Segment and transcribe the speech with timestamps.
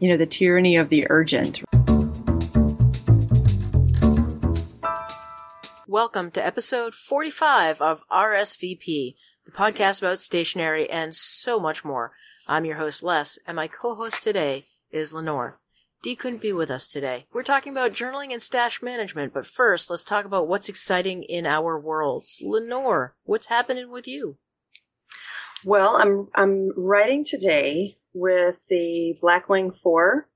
[0.00, 1.60] you know, the tyranny of the urgent.
[5.86, 12.12] Welcome to episode 45 of RSVP, the podcast about stationery and so much more.
[12.46, 15.60] I'm your host, Les, and my co-host today is Lenore.
[16.02, 17.26] Dee couldn't be with us today.
[17.30, 21.44] We're talking about journaling and stash management, but first, let's talk about what's exciting in
[21.44, 22.40] our worlds.
[22.42, 24.38] Lenore, what's happening with you?
[25.62, 30.26] Well, I'm I'm writing today with the Blackwing 4.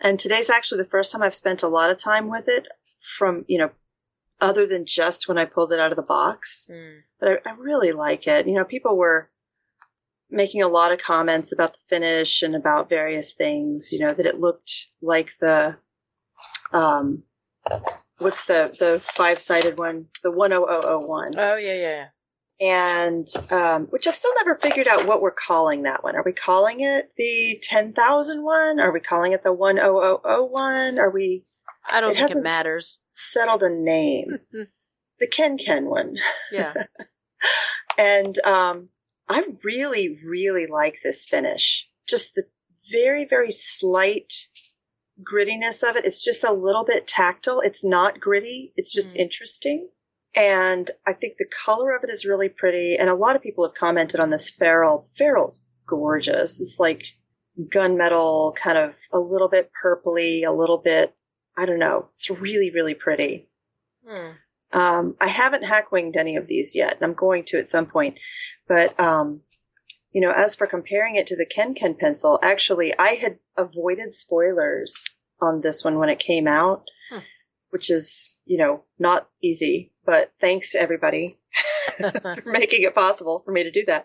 [0.00, 2.66] And today's actually the first time I've spent a lot of time with it
[3.16, 3.70] from, you know,
[4.40, 6.66] other than just when I pulled it out of the box.
[6.70, 7.00] Mm.
[7.20, 8.46] But I, I really like it.
[8.46, 9.30] You know, people were
[10.28, 14.26] making a lot of comments about the finish and about various things, you know, that
[14.26, 15.76] it looked like the,
[16.72, 17.22] um,
[18.18, 20.06] what's the, the five sided one?
[20.22, 21.34] The 10001.
[21.36, 22.06] Oh, yeah, yeah.
[22.60, 26.14] And, um, which I've still never figured out what we're calling that one.
[26.14, 28.78] Are we calling it the 10,000 one?
[28.78, 30.98] Are we calling it the 10001?
[30.98, 31.44] Are we,
[31.88, 33.00] I don't it think it matters.
[33.08, 34.38] Settled a name.
[35.18, 36.16] the Ken Ken one.
[36.52, 36.72] Yeah.
[37.98, 38.90] and, um,
[39.28, 41.88] I really, really like this finish.
[42.08, 42.44] Just the
[42.92, 44.32] very, very slight
[45.22, 46.04] grittiness of it.
[46.04, 47.60] It's just a little bit tactile.
[47.60, 48.72] It's not gritty.
[48.76, 49.20] It's just mm.
[49.20, 49.88] interesting.
[50.34, 52.96] And I think the color of it is really pretty.
[52.96, 55.08] And a lot of people have commented on this ferrule.
[55.16, 56.60] Ferrule's gorgeous.
[56.60, 57.02] It's like
[57.60, 61.14] gunmetal, kind of a little bit purpley, a little bit,
[61.56, 62.08] I don't know.
[62.14, 63.50] It's really, really pretty.
[64.08, 64.34] Mm.
[64.72, 67.86] Um, I haven't hack winged any of these yet, and I'm going to at some
[67.86, 68.18] point.
[68.66, 69.42] But, um,
[70.12, 74.14] you know, as for comparing it to the Ken Ken pencil, actually, I had avoided
[74.14, 75.04] spoilers
[75.40, 76.84] on this one when it came out.
[77.72, 81.38] Which is, you know, not easy, but thanks everybody
[81.98, 84.04] for making it possible for me to do that.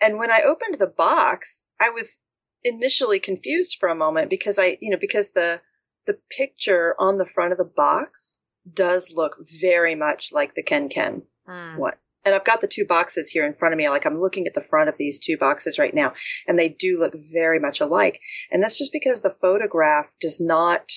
[0.00, 2.20] And when I opened the box, I was
[2.62, 5.60] initially confused for a moment because I, you know, because the,
[6.06, 8.38] the picture on the front of the box
[8.72, 11.76] does look very much like the Ken Ken mm.
[11.76, 11.94] one
[12.24, 13.88] and I've got the two boxes here in front of me.
[13.88, 16.12] Like I'm looking at the front of these two boxes right now,
[16.46, 18.20] and they do look very much alike.
[18.50, 20.92] And that's just because the photograph does not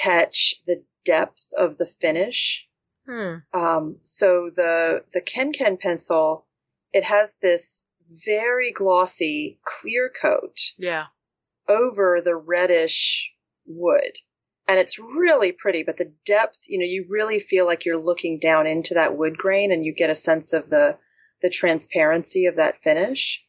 [0.00, 2.66] catch the depth of the finish.
[3.06, 3.36] Hmm.
[3.52, 6.46] Um, so the the Ken Ken pencil,
[6.92, 7.82] it has this
[8.26, 10.58] very glossy clear coat.
[10.78, 11.06] Yeah.
[11.68, 13.30] Over the reddish
[13.66, 14.18] wood
[14.68, 18.38] and it's really pretty, but the depth, you know, you really feel like you're looking
[18.38, 20.96] down into that wood grain and you get a sense of the,
[21.42, 23.42] the transparency of that finish.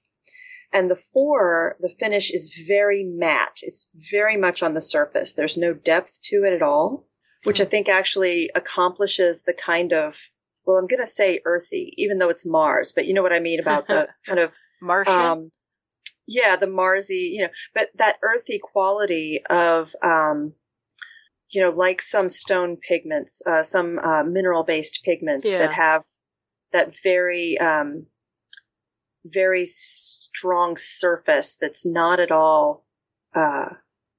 [0.73, 3.59] And the four, the finish is very matte.
[3.61, 5.33] It's very much on the surface.
[5.33, 7.07] There's no depth to it at all,
[7.43, 10.19] which I think actually accomplishes the kind of,
[10.65, 13.39] well, I'm going to say earthy, even though it's Mars, but you know what I
[13.39, 14.51] mean about the kind of
[14.81, 15.13] Martian.
[15.13, 15.51] Um,
[16.25, 20.53] yeah, the Marsy, you know, but that earthy quality of, um,
[21.49, 25.59] you know, like some stone pigments, uh, some uh, mineral based pigments yeah.
[25.59, 26.03] that have
[26.71, 28.07] that very, um,
[29.25, 32.85] very strong surface that's not at all,
[33.33, 33.69] uh,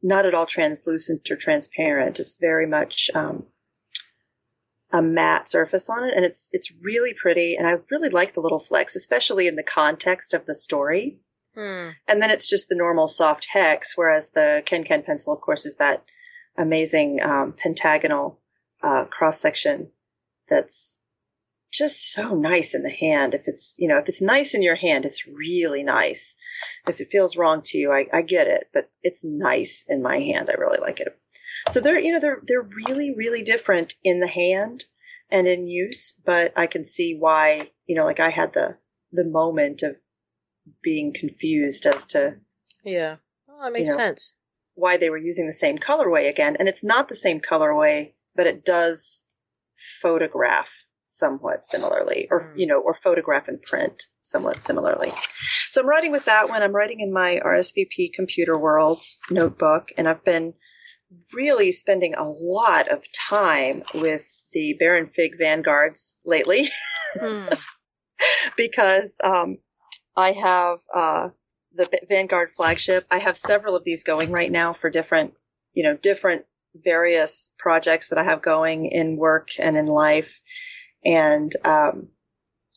[0.03, 2.21] not at all translucent or transparent.
[2.21, 3.47] It's very much, um,
[4.93, 7.57] a matte surface on it and it's, it's really pretty.
[7.57, 11.19] And I really like the little flecks, especially in the context of the story.
[11.55, 11.91] Hmm.
[12.09, 15.67] And then it's just the normal soft hex, whereas the Ken Ken pencil, of course,
[15.67, 16.05] is that
[16.57, 18.41] amazing um, pentagonal
[18.83, 19.91] uh, cross section
[20.49, 20.99] that's
[21.75, 23.35] just so nice in the hand.
[23.35, 26.37] If it's, you know, if it's nice in your hand, it's really nice.
[26.87, 30.19] If it feels wrong to you, I, I get it, but it's nice in my
[30.19, 30.49] hand.
[30.49, 31.19] I really like it.
[31.71, 34.85] So they're, you know, they're, they're really, really different in the hand
[35.31, 38.77] and in use, but I can see why, you know, like I had the,
[39.13, 39.97] the moment of
[40.83, 42.37] being confused as to.
[42.85, 43.17] Yeah.
[43.49, 44.35] Well, that makes you know, sense
[44.75, 46.57] why they were using the same colorway again.
[46.59, 49.25] And it's not the same colorway, but it does
[50.01, 50.71] photograph
[51.05, 52.59] somewhat similarly, or, mm.
[52.59, 55.13] you know, or photograph and print somewhat similarly.
[55.69, 56.63] So I'm writing with that one.
[56.63, 60.55] I'm writing in my RSVP computer world notebook, and I've been
[61.33, 66.71] really spending a lot of time with the Baron Fig Vanguards lately.
[67.17, 67.57] Mm.
[68.57, 69.59] because um,
[70.17, 71.29] I have uh,
[71.75, 73.07] the Vanguard flagship.
[73.11, 75.35] I have several of these going right now for different,
[75.73, 80.31] you know, different various projects that I have going in work and in life.
[81.05, 82.09] And um,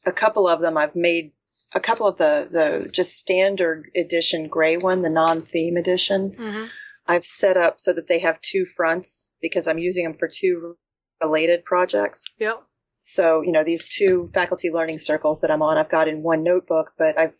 [0.05, 1.31] a couple of them I've made
[1.73, 6.35] a couple of the the just standard edition gray one, the non-theme edition.
[6.37, 6.65] Mm-hmm.
[7.07, 10.77] I've set up so that they have two fronts because I'm using them for two
[11.21, 12.25] related projects.
[12.39, 12.63] Yep.
[13.01, 16.43] So, you know, these two faculty learning circles that I'm on, I've got in one
[16.43, 17.33] notebook, but I've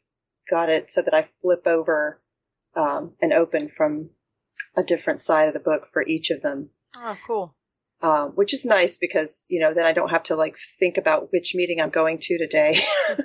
[0.50, 2.22] got it so that I flip over
[2.75, 4.12] um, and open from
[4.78, 6.69] a different side of the book for each of them.
[6.95, 7.56] Oh, cool.
[7.99, 11.29] Um, which is nice because you know then I don't have to like think about
[11.31, 12.79] which meeting I'm going to today.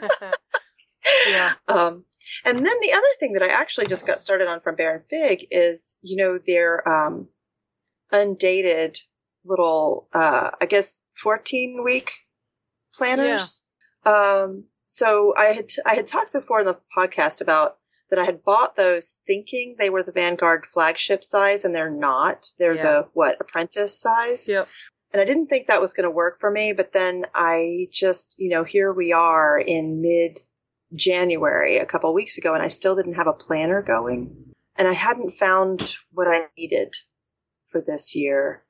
[1.29, 1.53] yeah.
[1.69, 2.05] Um,
[2.45, 5.47] and then the other thing that I actually just got started on from Baron Fig
[5.51, 7.29] is, you know, their um,
[8.11, 8.99] undated
[9.45, 12.13] little, uh, I guess, 14 week
[12.95, 13.63] planners.
[14.05, 17.77] Um, so I had, t- I had talked before in the podcast about
[18.13, 22.53] that I had bought those thinking they were the Vanguard flagship size and they're not.
[22.59, 22.83] They're Yeah.
[22.83, 24.47] the, what, apprentice size?
[24.47, 24.69] Yep.
[25.15, 28.37] And I didn't think that was going to work for me, but then I just,
[28.39, 30.41] you know, here we are in mid
[30.95, 34.93] January a couple weeks ago and I still didn't have a planner going and I
[34.93, 36.95] hadn't found what I needed
[37.71, 38.63] for this year.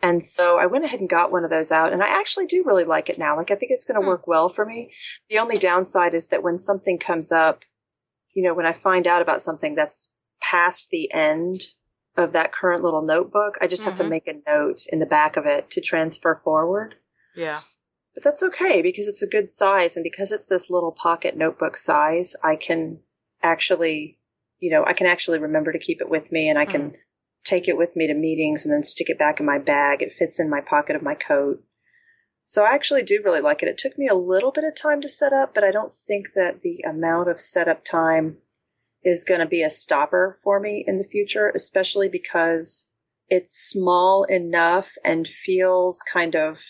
[0.00, 2.62] And so I went ahead and got one of those out and I actually do
[2.64, 3.36] really like it now.
[3.36, 4.08] Like I think it's going to Hmm.
[4.10, 4.92] work well for me.
[5.28, 7.64] The only downside is that when something comes up,
[8.36, 10.10] you know, when I find out about something that's
[10.42, 11.62] past the end
[12.18, 14.10] of that current little notebook, I just have to Mhm.
[14.10, 16.96] make a note in the back of it to transfer forward.
[17.34, 17.62] Yeah.
[18.12, 21.78] But that's okay because it's a good size and because it's this little pocket notebook
[21.78, 23.00] size, I can
[23.42, 24.18] actually,
[24.58, 26.94] you know, I can actually remember to keep it with me and I can
[27.44, 30.02] take it with me to meetings and then stick it back in my bag.
[30.02, 31.64] It fits in my pocket of my coat.
[32.48, 33.68] So I actually do really like it.
[33.68, 36.28] It took me a little bit of time to set up, but I don't think
[36.36, 38.38] that the amount of setup time
[39.02, 42.86] is going to be a stopper for me in the future, especially because
[43.28, 46.62] it's small enough and feels kind of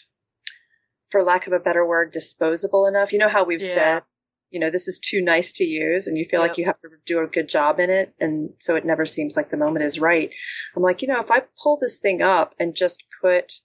[1.11, 3.13] for lack of a better word, disposable enough.
[3.13, 3.75] You know how we've Yeah.
[3.75, 4.03] said,
[4.51, 6.49] you know, this is too nice to use and you feel Yep.
[6.51, 8.15] like you have to do a good job in it.
[8.19, 10.31] And so it never seems like the moment is right.
[10.75, 13.61] I'm like, you know, if I pull this thing up and just put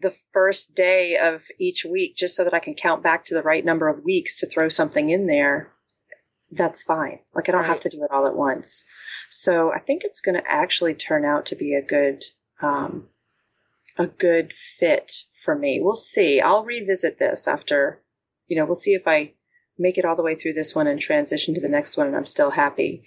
[0.00, 3.42] the first day of each week just so that I can count back to the
[3.42, 5.72] right number of weeks to throw something in there,
[6.50, 7.20] that's fine.
[7.34, 8.84] Like I don't have to do it all at once.
[9.30, 12.24] So I think it's going to actually turn out to be a good,
[12.62, 13.08] um,
[13.98, 15.12] a good fit
[15.44, 15.80] for me.
[15.82, 16.40] We'll see.
[16.40, 18.00] I'll revisit this after,
[18.46, 19.34] you know, we'll see if I
[19.78, 22.16] make it all the way through this one and transition to the next one and
[22.16, 23.04] I'm still happy.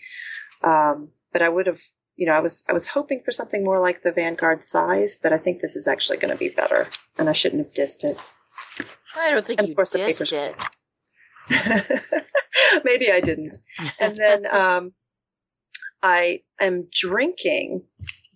[0.63, 1.81] Um, but I would have,
[2.21, 5.33] you know, I was, I was hoping for something more like the Vanguard size, but
[5.33, 6.87] I think this is actually going to be better
[7.17, 8.15] and I shouldn't have dissed it.
[9.17, 10.53] I don't think And of you course the dissed papers-
[11.49, 12.83] it.
[12.83, 13.57] Maybe I didn't.
[13.99, 14.93] And then um,
[16.03, 17.85] I am drinking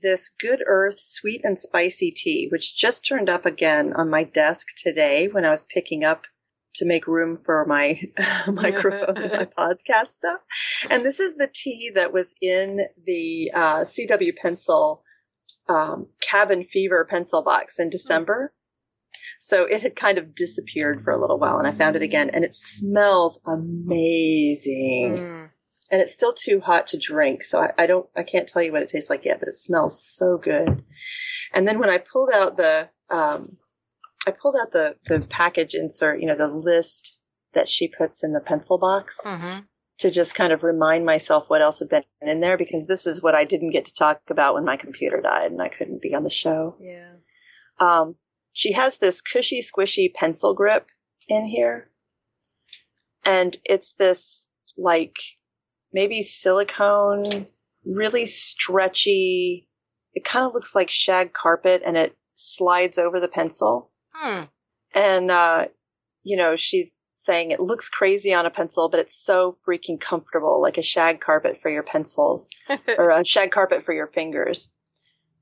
[0.02, 4.66] this Good Earth sweet and spicy tea, which just turned up again on my desk
[4.78, 6.24] today when I was picking up
[6.76, 8.00] to make room for my
[8.48, 10.40] microphone and my podcast stuff.
[10.90, 15.04] And this is the tea that was in the uh, CW Pencil
[15.68, 18.54] um, Cabin Fever pencil box in December.
[19.40, 22.32] So it had kind of disappeared for a little while and I found it again
[22.32, 25.18] and it smells amazing.
[25.18, 25.50] Mm.
[25.92, 27.44] And it's still too hot to drink.
[27.44, 29.56] So I, I don't, I can't tell you what it tastes like yet, but it
[29.56, 30.84] smells so good.
[31.54, 33.58] And then when I pulled out the, um,
[34.26, 37.18] I pulled out the, the package insert, you know, the list
[37.54, 39.60] that she puts in the pencil box hmm
[40.00, 43.22] to just kind of remind myself what else had been in there because this is
[43.24, 46.14] what I didn't get to talk about when my computer died and I couldn't be
[46.14, 46.76] on the show.
[46.82, 47.14] Yeah.
[47.80, 48.16] Um,
[48.52, 50.88] she has this cushy, squishy pencil grip
[51.28, 51.90] in here.
[53.24, 55.16] And it's this, like,
[55.92, 57.48] maybe silicone,
[57.86, 59.70] really stretchy.
[60.14, 63.92] It kind of looks like shag carpet and it slides over the pencil.
[64.16, 64.44] Hmm.
[64.94, 65.66] And, uh,
[66.24, 70.62] you know, she's saying it looks crazy on a pencil, but it's so freaking comfortable,
[70.62, 72.50] like a shag carpet for your pencils
[72.98, 74.70] or a shag carpet for your fingers.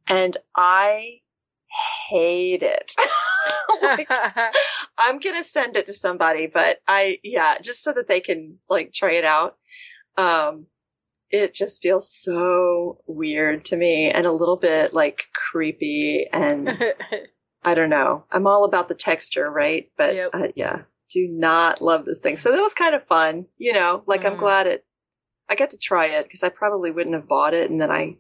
[0.08, 1.20] And I
[2.10, 2.94] hate it.
[3.82, 4.08] like,
[4.98, 8.94] I'm gonna send it to somebody, but I yeah, just so that they can like
[8.94, 9.58] try it out.
[10.18, 10.68] Um,
[11.32, 16.70] it just feels so weird to me and a little bit like creepy and
[17.66, 18.26] I don't know.
[18.32, 19.90] I'm all about the texture, right?
[19.98, 20.30] But Yep.
[20.34, 22.38] uh, yeah, do not love this thing.
[22.38, 24.04] So that was kind of fun, you know.
[24.06, 24.40] Like I'm Mhm.
[24.40, 24.86] glad it.
[25.50, 28.18] I got to try it because I probably wouldn't have bought it, and then I,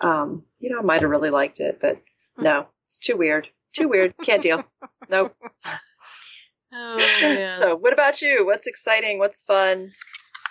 [0.00, 2.00] um, you know, I might have really liked it, but
[2.38, 3.48] no, it's too weird.
[3.72, 4.14] Too weird.
[4.18, 4.64] Can't deal.
[5.08, 5.36] Nope.
[6.72, 7.48] oh man.
[7.58, 8.46] So, what about you?
[8.46, 9.18] What's exciting?
[9.18, 9.92] What's fun?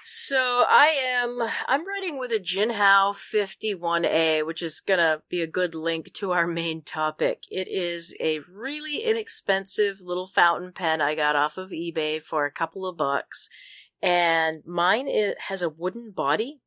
[0.03, 5.75] So I am I'm writing with a Jinhao 51A, which is gonna be a good
[5.75, 7.43] link to our main topic.
[7.51, 12.51] It is a really inexpensive little fountain pen I got off of eBay for a
[12.51, 13.47] couple of bucks.
[14.01, 16.61] And mine it has a wooden body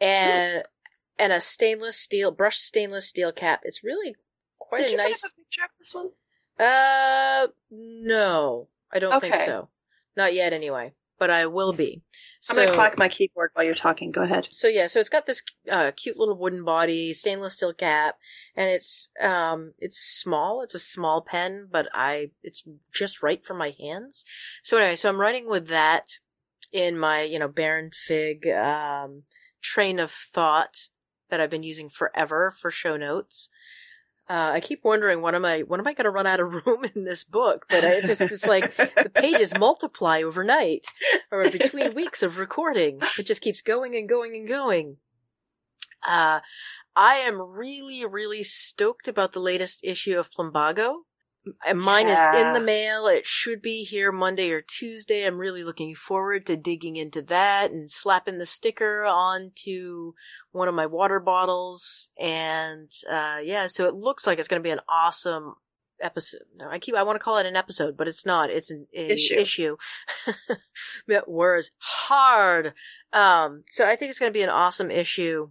[0.00, 0.62] and
[1.18, 3.62] and a stainless steel brushed stainless steel cap.
[3.64, 4.14] It's really
[4.58, 6.10] quite Did a you nice have a picture of this one?
[6.60, 8.68] uh no.
[8.92, 9.46] I don't think Okay.
[9.46, 9.68] so.
[10.16, 10.92] Not yet anyway.
[11.18, 12.02] But I will be.
[12.48, 14.12] I'm going to clack my keyboard while you're talking.
[14.12, 14.48] Go ahead.
[14.50, 18.16] So yeah, so it's got this uh, cute little wooden body, stainless steel cap,
[18.54, 20.62] and it's um it's small.
[20.62, 24.24] It's a small pen, but I it's just right for my hands.
[24.62, 26.18] So anyway, so I'm writing with that
[26.72, 29.24] in my you know Baron Fig um,
[29.60, 30.88] train of thought
[31.30, 33.50] that I've been using forever for show notes.
[34.28, 36.52] Uh, I keep wondering when am I when am I going to run out of
[36.66, 37.66] room in this book?
[37.68, 40.86] But it's just it's like the pages multiply overnight
[41.30, 43.00] or between weeks of recording.
[43.18, 44.96] It just keeps going and going and going.
[46.06, 46.40] Uh,
[46.96, 51.04] I am really really stoked about the latest issue of Plumbago.
[51.74, 52.34] Mine yeah.
[52.34, 53.06] is in the mail.
[53.06, 55.24] It should be here Monday or Tuesday.
[55.24, 60.12] I'm really looking forward to digging into that and slapping the sticker onto
[60.52, 62.10] one of my water bottles.
[62.18, 65.54] And, uh, yeah, so it looks like it's going to be an awesome
[66.00, 66.42] episode.
[66.56, 68.50] No, I keep, I want to call it an episode, but it's not.
[68.50, 69.34] It's an, issue.
[69.34, 69.76] issue.
[71.26, 72.74] Words hard.
[73.12, 75.50] Um, so I think it's going to be an awesome issue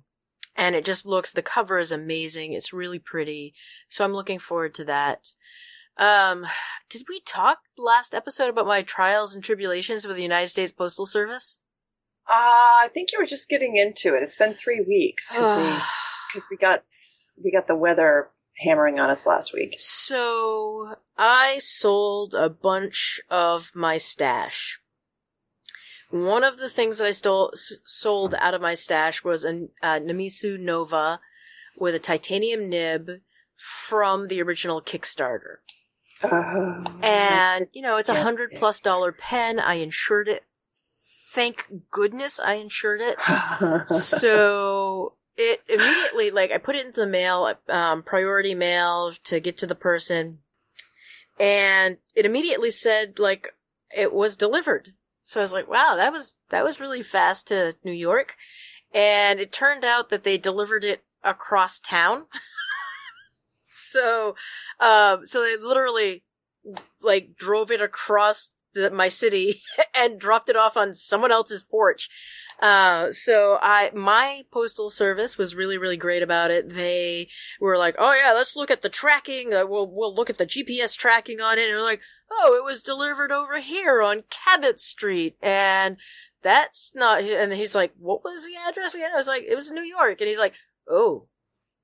[0.56, 2.54] and it just looks, the cover is amazing.
[2.54, 3.54] It's really pretty.
[3.90, 5.28] So I'm looking forward to that.
[5.98, 6.46] Um,
[6.90, 11.06] did we talk last episode about my trials and tribulations with the United States Postal
[11.06, 11.60] Service?
[12.28, 14.24] Uh, I think you were just getting into it.
[14.24, 15.80] It's been three weeks because we
[16.34, 16.84] because we got
[17.44, 19.75] we got the weather hammering on us last week.
[19.78, 24.80] So I sold a bunch of my stash.
[26.12, 29.68] One of the things that I stole s- sold out of my stash was a,
[29.82, 31.20] a Namisu Nova
[31.78, 33.10] with a titanium nib
[33.58, 35.58] from the original Kickstarter.
[36.32, 39.60] Uh, and you know, it's a hundred plus dollar pen.
[39.60, 40.44] I insured it.
[41.32, 43.20] Thank goodness I insured it.
[43.89, 49.58] so it immediately, like, I put it into the mail, um, priority mail to get
[49.58, 50.39] to the person,
[51.39, 53.53] and it immediately said like
[53.96, 54.94] it was delivered.
[55.24, 58.36] So I was like, wow, that was that was really fast to New York,
[58.94, 62.25] and it turned out that they delivered it across town.
[63.96, 64.36] so,
[64.80, 66.24] um, so they literally
[67.02, 69.62] like drove it across the, my city
[69.96, 72.10] and dropped it off on someone else's porch.
[72.62, 76.74] Uh, so I, my postal service was really, really great about it.
[76.74, 79.54] They were like, oh yeah, let's look at the tracking.
[79.54, 81.64] Uh, we'll, we'll look at the GPS tracking on it.
[81.64, 85.36] And they're like, oh, it was delivered over here on Cabot Street.
[85.42, 85.98] And
[86.44, 89.12] that's not, and he's like, what was the address again?
[89.14, 90.22] I was like, it was New York.
[90.22, 90.54] And he's like,
[90.90, 91.28] oh,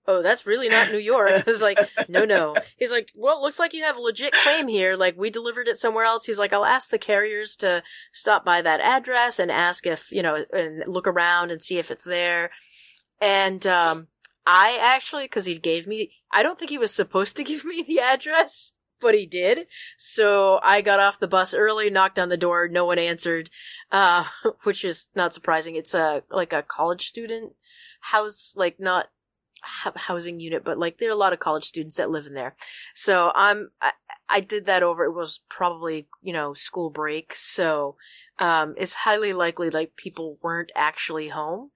[0.07, 1.31] oh, that's really not New York.
[1.35, 1.77] I was like,
[2.07, 2.55] no, no.
[2.77, 4.95] He's like, well, it looks like you have a legit claim here.
[4.95, 6.25] Like, we delivered it somewhere else.
[6.25, 10.23] He's like, I'll ask the carriers to stop by that address and ask if, you
[10.23, 12.51] know, and look around and see if it's there.
[13.19, 14.07] And, um,
[14.45, 17.83] I actually, cause he gave me, I don't think he was supposed to give me
[17.83, 19.67] the address, but he did.
[19.97, 23.51] So I got off the bus early, knocked on the door, no one answered,
[23.91, 24.25] uh,
[24.63, 25.75] which is not surprising.
[25.75, 27.53] It's a, like a college student
[28.01, 29.07] house, like not
[29.61, 32.55] housing unit, but like there are a lot of college students that live in there.
[32.95, 33.91] So I'm, I,
[34.29, 37.33] I did that over, it was probably, you know, school break.
[37.35, 37.95] So,
[38.39, 41.69] um, it's highly likely like people weren't actually home.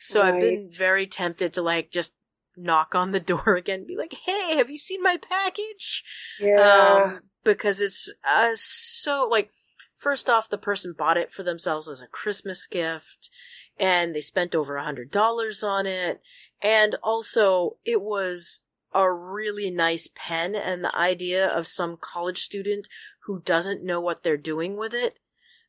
[0.00, 0.34] So right.
[0.34, 2.12] I've been very tempted to like just
[2.56, 6.02] knock on the door again, be like, "Hey, have you seen my package?"
[6.40, 7.02] Yeah.
[7.04, 9.50] Um, because it's uh, so like,
[9.96, 13.30] first off, the person bought it for themselves as a Christmas gift,
[13.78, 16.20] and they spent over a hundred dollars on it,
[16.62, 18.60] and also, it was
[18.94, 22.88] a really nice pen and the idea of some college student
[23.24, 25.18] who doesn't know what they're doing with it.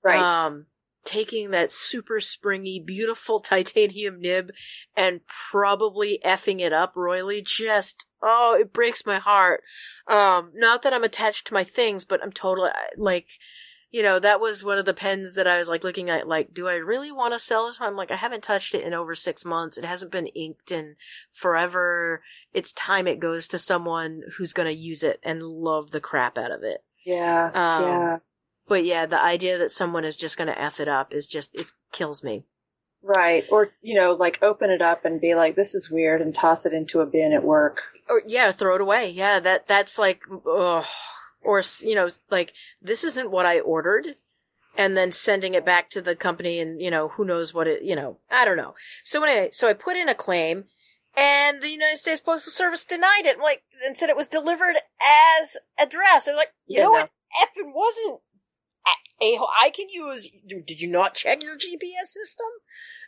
[0.03, 0.19] Right.
[0.19, 0.67] Um,
[1.03, 4.51] taking that super springy, beautiful titanium nib
[4.95, 9.61] and probably effing it up royally just, oh, it breaks my heart.
[10.07, 13.27] Um, not that I'm attached to my things, but I'm totally, like,
[13.91, 16.53] you know, that was one of the pens that I was like looking at, like,
[16.53, 17.89] do I really want to sell this one?
[17.89, 19.77] I'm like, I haven't touched it in over six months.
[19.77, 20.95] It hasn't been inked in
[21.31, 22.21] forever.
[22.53, 26.37] It's time it goes to someone who's going to use it and love the crap
[26.37, 26.83] out of it.
[27.03, 27.45] Yeah.
[27.45, 28.17] Um, yeah.
[28.67, 31.55] But yeah, the idea that someone is just going to F it up is just,
[31.55, 32.43] it kills me.
[33.01, 33.43] Right.
[33.49, 36.67] Or, you know, like open it up and be like, this is weird and toss
[36.67, 37.81] it into a bin at work.
[38.07, 39.09] Or, yeah, throw it away.
[39.09, 40.85] Yeah, that, that's like, ugh
[41.43, 44.15] or you know like this isn't what i ordered
[44.77, 47.83] and then sending it back to the company and you know who knows what it
[47.83, 48.75] you know i don't know.
[49.03, 50.65] So anyway so i put in a claim
[51.17, 53.39] and the united states postal service denied it.
[53.39, 54.75] Like and said it was delivered
[55.41, 56.99] as addressed they're like you yeah, know no.
[56.99, 57.11] what?
[57.43, 58.21] Effing wasn't.
[59.21, 62.47] A i can use did you not check your gps system?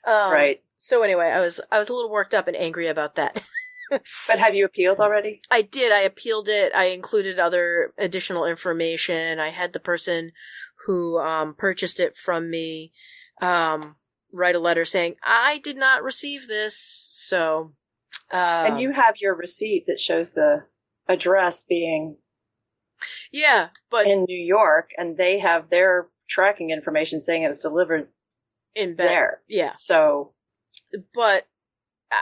[0.06, 0.62] Um, right.
[0.78, 3.42] so anyway i was i was a little worked up and angry about that
[4.28, 5.42] but have you appealed already?
[5.52, 5.92] I did.
[5.92, 6.74] I appealed it.
[6.74, 9.40] I included other additional information.
[9.40, 10.32] I had the person
[10.86, 12.92] who um, purchased it from me
[13.42, 13.96] um,
[14.32, 17.10] write a letter saying I did not receive this.
[17.12, 17.74] So,
[18.32, 20.64] um, and you have your receipt that shows the
[21.08, 22.18] address being
[23.32, 28.08] yeah, but in New York, and they have their tracking information saying it was delivered
[28.76, 29.42] in bed, there.
[29.48, 29.74] yeah.
[29.76, 30.34] So,
[31.14, 31.46] But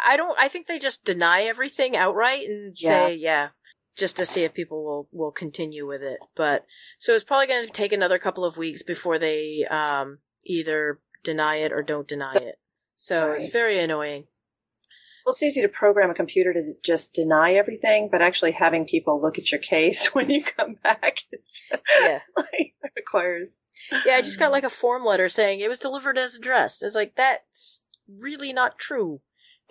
[0.08, 0.38] I don't.
[0.40, 3.50] I think they just deny everything outright and say yeah.
[3.98, 6.66] Just to see if people will, will continue with it, but
[7.00, 11.58] so it's probably going to take another couple of weeks before they um, either deny
[11.58, 12.60] it or don't deny it.
[12.96, 14.26] So it's very annoying.
[15.26, 19.22] well, it's easy to program a computer to just deny everything, but actually having people
[19.22, 21.66] look at your case when you come back, it's
[22.02, 22.20] Yeah.
[22.38, 23.50] like requires.
[24.06, 26.84] Yeah, I just got like a form letter saying it was delivered as addressed.
[26.84, 29.20] It's like that's really not true.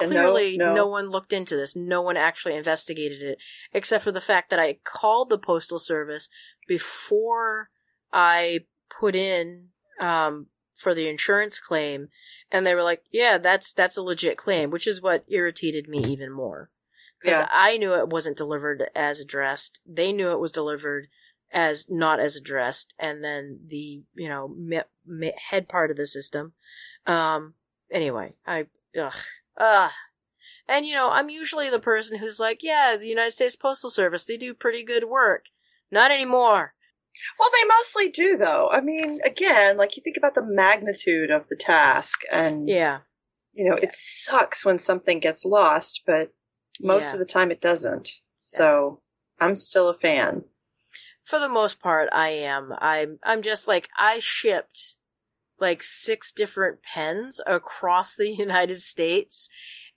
[0.01, 0.87] And no- Clearly, no, no.
[0.87, 1.75] one looked into this.
[1.75, 3.39] No one actually investigated it,
[3.73, 6.29] except for the fact that I called the postal service
[6.67, 7.71] before
[8.13, 9.69] I put in
[10.01, 12.09] um, for the insurance claim,
[12.53, 15.99] and they were like, "Yeah, that's that's a legit claim," which is what irritated me
[16.07, 16.71] even more
[17.21, 17.49] because Yeah.
[17.51, 19.81] I knew it wasn't delivered as addressed.
[19.87, 21.09] They knew it was delivered
[21.51, 26.07] as not as addressed, and then the you know me, me, head part of the
[26.07, 26.53] system.
[27.07, 27.55] Um.
[27.91, 28.67] Anyway, I
[29.01, 29.15] ugh
[29.59, 29.91] ugh.
[30.69, 34.25] And you know, I'm usually the person who's like, yeah, the United States Postal Service,
[34.25, 35.47] they do pretty good work.
[35.91, 36.75] Not anymore.
[37.39, 38.69] Well, they mostly do, though.
[38.71, 43.01] I mean, again, like you think about the magnitude of the task, and Yeah.
[43.55, 43.85] you know, Yeah.
[43.85, 46.31] it sucks when something gets lost, but
[46.81, 47.13] most Yeah.
[47.15, 48.11] of the time it doesn't.
[48.41, 49.03] So
[49.41, 50.45] I'm still a fan.
[51.25, 52.73] For the most part, I am.
[52.79, 53.19] I'm.
[53.23, 54.98] I'm just like I shipped
[55.61, 59.49] like six different pens across the United States,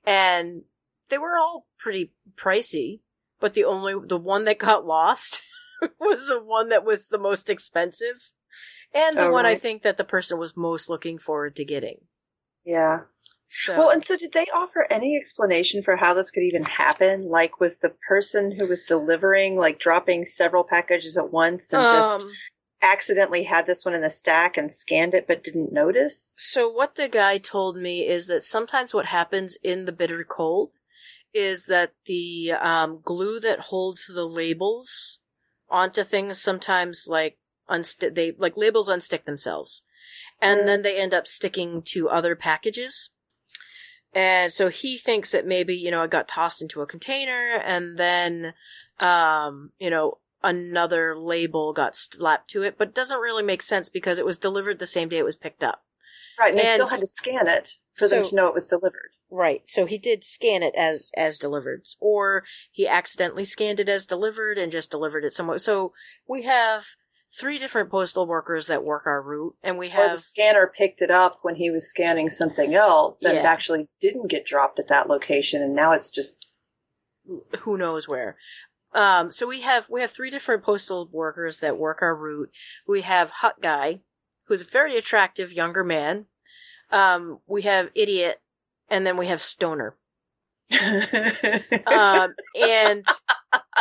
[0.05, 0.63] and
[1.09, 2.99] they were all pretty pricey.
[3.39, 5.41] But the only the one that got lost
[5.99, 8.31] was the one that was the most expensive,
[8.93, 12.01] and the Oh, one I think that the person was most looking forward to getting.
[12.65, 13.01] Yeah.
[13.49, 17.27] So, Well, and so did they offer any explanation for how this could even happen?
[17.27, 22.21] Like, was the person who was delivering, like, dropping several packages at once and just
[22.21, 22.31] um,
[22.81, 26.35] accidentally had this one in the stack and scanned it but didn't notice?
[26.37, 30.71] So what the guy told me is that sometimes what happens in the bitter cold
[31.33, 35.19] is that the um, glue that holds the labels
[35.69, 37.37] onto things sometimes like
[37.69, 39.83] unstick they like labels unstick themselves,
[40.41, 40.65] and Mm.
[40.65, 43.09] then they end up sticking to other packages.
[44.13, 47.97] And so he thinks that maybe you know it got tossed into a container, and
[47.97, 48.53] then
[48.99, 53.89] um, you know another label got slapped to it, but it doesn't really make sense
[53.89, 55.83] because it was delivered the same day it was picked up.
[56.39, 58.67] Right, and they still had to scan it for them So- to know it was
[58.67, 59.11] delivered.
[59.33, 59.61] Right.
[59.65, 64.57] So he did scan it as as delivered, or he accidentally scanned it as delivered
[64.57, 65.57] and just delivered it somewhere.
[65.57, 65.93] So
[66.27, 66.85] we have
[67.39, 71.01] three different postal workers that work our route, and we Or have the scanner picked
[71.01, 74.89] it up when he was scanning something else and it actually didn't get dropped at
[74.89, 76.45] that location, and now it's just
[77.59, 78.35] who knows where.
[78.93, 82.51] Um, so we have we have three different postal workers that work our route.
[82.87, 84.01] We have Hut Guy,
[84.47, 86.25] who's a very attractive younger man.
[86.91, 88.41] Um, we have Idiot,
[88.89, 89.95] and then we have Stoner.
[91.87, 93.05] Um, and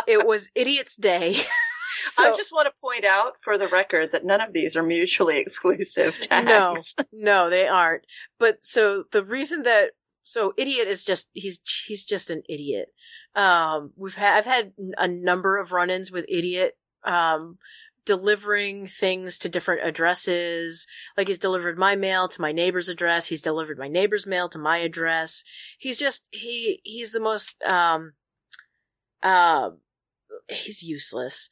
[0.09, 1.37] it was Idiot's Day.
[2.19, 5.39] I just want to point out for the record that none of these are mutually
[5.47, 6.95] exclusive tags.
[6.99, 8.05] No, no, they aren't.
[8.39, 9.91] But so the reason that
[10.25, 12.89] so idiot is just he's he's just an idiot.
[13.35, 16.77] Um, we've had I've had a number of run-ins with idiot.
[17.05, 17.59] Um,
[18.05, 20.87] delivering things to different addresses.
[21.17, 23.27] Like he's delivered my mail to my neighbor's address.
[23.27, 25.45] He's delivered my neighbor's mail to my address.
[25.79, 28.15] He's just he he's the most um
[29.23, 29.71] uh
[30.49, 31.51] he's useless.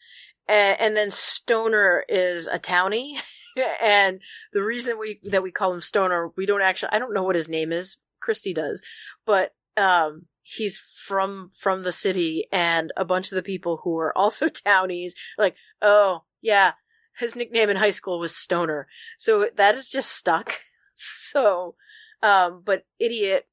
[0.48, 3.18] And, and then Stoner is a townie.
[3.82, 4.20] and
[4.52, 7.36] the reason we that we call him Stoner, we don't actually I don't know what
[7.36, 7.98] his name is.
[8.20, 8.82] Christy does.
[9.26, 14.16] But um he's from from the city and a bunch of the people who are
[14.16, 16.72] also townies are like, "Oh, yeah,
[17.18, 18.86] his nickname in high school was Stoner."
[19.18, 20.54] So that is just stuck.
[20.94, 21.74] so
[22.22, 23.46] um but idiot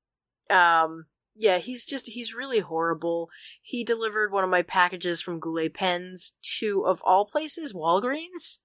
[0.50, 1.06] um
[1.38, 3.30] yeah, he's just he's really horrible.
[3.62, 8.60] He delivered one of my packages from Goulet Pens to of all places Walgreens.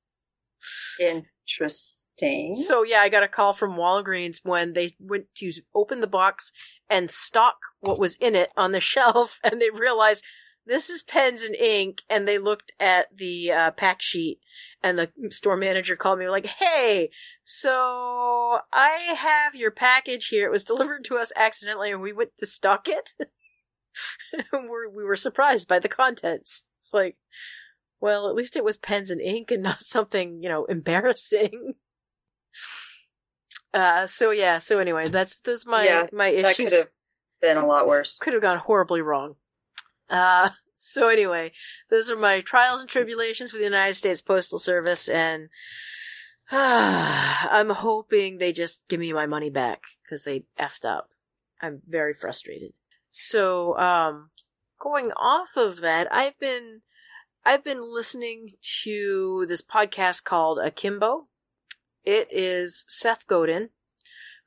[1.01, 2.00] Interesting.
[2.55, 6.53] So yeah, I got a call from Walgreens when they went to open the box
[6.89, 10.25] and stock what was in it on the shelf, and they realized
[10.67, 12.03] this is pens and ink.
[12.09, 14.41] And they looked at the uh, pack sheet,
[14.83, 17.11] and the store manager called me like, "Hey,
[17.43, 20.47] so I have your package here.
[20.47, 23.15] It was delivered to us accidentally, and we went to stock it.
[24.53, 26.65] We're, we were surprised by the contents.
[26.83, 27.17] It's like."
[28.03, 31.75] Well, at least it was pens and ink and not something, you know, embarrassing.
[33.73, 36.89] Uh, so yeah, so anyway, that's those my Yeah, my That issues could have
[37.41, 38.19] been a lot worse.
[38.19, 39.37] could have gone horribly wrong.
[40.09, 41.53] Uh, so anyway,
[41.89, 45.49] those are my trials and tribulations with the United States Postal Service, and
[46.51, 51.11] I'm hoping they just give me my money back because they effed up.
[51.63, 52.73] I'm very frustrated.
[53.13, 54.31] So, um,
[54.81, 56.81] going off of that, I've been,
[57.45, 61.29] I've been listening to this podcast called Akimbo.
[62.05, 63.71] It is Seth Godin,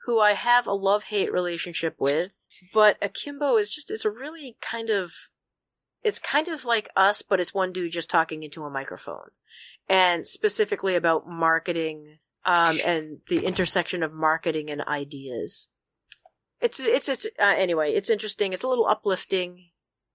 [0.06, 4.90] who I have a love-hate relationship with, but Akimbo is just, it's a really kind
[4.90, 5.14] of,
[6.04, 9.30] it's kind of like us, but it's one dude just talking into a microphone.
[9.88, 15.70] And specifically about marketing, um, and the intersection of marketing and ideas.
[16.60, 18.54] It's, it's, it's, uh, anyway, it's interesting.
[18.54, 19.70] It's a little uplifting,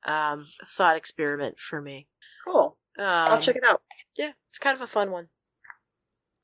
[0.06, 2.08] um, thought experiment for me.
[2.46, 2.76] Cool.
[2.98, 3.82] Um, I'll check it out.
[4.16, 5.28] Yeah, it's kind of a fun one.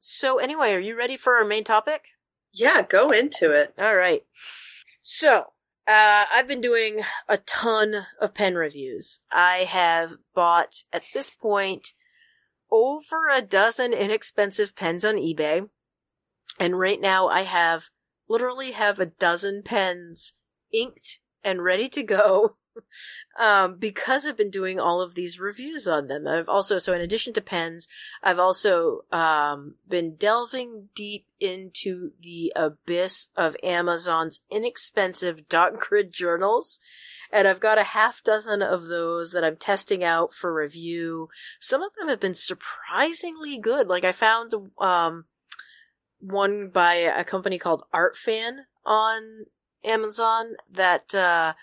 [0.06, 2.08] So anyway, are you ready for our main topic?
[2.52, 3.72] Yeah, go into it.
[3.78, 4.22] All right.
[5.00, 5.46] So,
[5.88, 9.20] uh, I've been doing a ton of pen reviews.
[9.32, 11.94] I have bought, at this point,
[12.70, 15.70] over a dozen inexpensive pens on eBay.
[16.60, 17.84] And right now I have,
[18.28, 20.34] literally have a dozen pens
[20.70, 22.56] inked and ready to go.
[23.38, 26.26] Um, because I've been doing all of these reviews on them.
[26.26, 27.88] I've also, so in addition to pens,
[28.22, 36.80] I've also, um, been delving deep into the abyss of Amazon's inexpensive dot grid journals.
[37.32, 41.28] And I've got a half dozen of those that I'm testing out for review.
[41.60, 43.88] Some of them have been surprisingly good.
[43.88, 45.24] Like I found, um,
[46.20, 49.46] one by a company called ArtFan on
[49.82, 51.54] Amazon that, uh,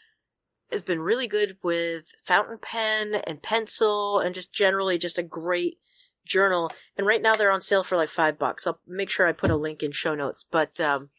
[0.71, 5.77] has been really good with fountain pen and pencil and just generally just a great
[6.25, 6.69] journal.
[6.97, 8.65] And right now they're on sale for like five bucks.
[8.65, 10.45] I'll make sure I put a link in show notes.
[10.49, 11.10] But, um,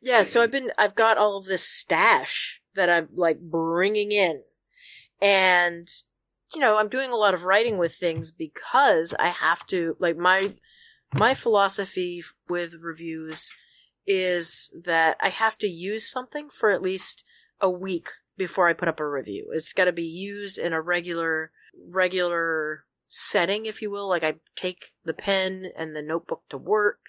[0.00, 4.42] yeah, so I've been, I've got all of this stash that I'm like bringing in.
[5.20, 5.88] And,
[6.54, 10.16] you know, I'm doing a lot of writing with things because I have to, like
[10.16, 10.54] my,
[11.14, 13.50] my philosophy with reviews
[14.06, 17.24] is that I have to use something for at least
[17.60, 18.08] a week
[18.40, 19.50] before I put up a review.
[19.52, 24.08] It's got to be used in a regular, regular setting, if you will.
[24.08, 27.00] Like I take the pen and the notebook to work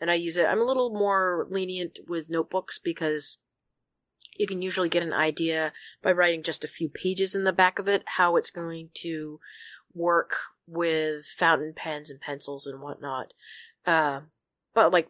[0.00, 0.46] and I use it.
[0.46, 3.38] I'm a little more lenient with notebooks because
[4.38, 5.72] you can usually get an idea
[6.04, 9.40] by writing just a few pages in the back of it how it's going to
[9.92, 10.36] work
[10.68, 13.32] with fountain pens and pencils and whatnot.
[13.84, 14.20] Uh,
[14.72, 15.08] but like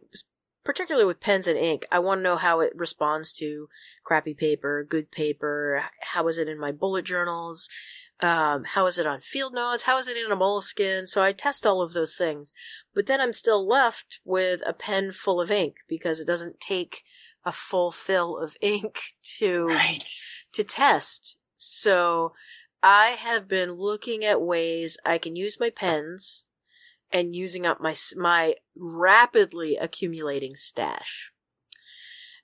[0.67, 3.69] particularly with pens and ink, I want to know how it responds to
[4.05, 5.85] crappy paper, good paper.
[6.13, 7.69] How is it in my bullet journals?
[8.19, 9.85] Um, how is it on field notes?
[9.85, 11.07] How is it in a Moleskine?
[11.07, 12.53] So I test all of those things.
[12.95, 17.05] But then I'm still left with a pen full of ink because it doesn't take
[17.45, 18.99] a full fill of ink
[19.39, 20.13] to Right.
[20.53, 21.39] to test.
[21.57, 22.33] So
[22.83, 26.46] I have been looking at ways I can use my pens
[27.13, 31.33] and using up my my rapidly accumulating stash.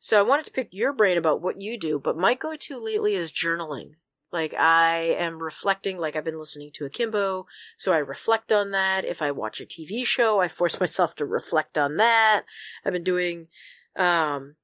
[0.00, 3.14] So I wanted to pick your brain about what you do, but my go-to lately
[3.14, 3.92] is journaling.
[4.32, 7.46] Like I am reflecting, like I've been listening to Akimbo,
[7.76, 9.04] so I reflect on that.
[9.04, 12.44] If I watch a TV show, I force myself to reflect on that.
[12.84, 13.48] I've been doing
[13.96, 14.56] um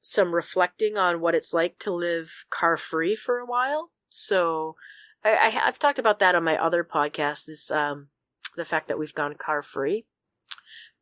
[0.00, 3.90] some reflecting on what it's like to live car free for a while.
[4.08, 4.76] So
[5.24, 7.46] I, I I've talked about that on my other podcast.
[7.46, 8.08] This um
[8.58, 10.04] the fact that we've gone car free,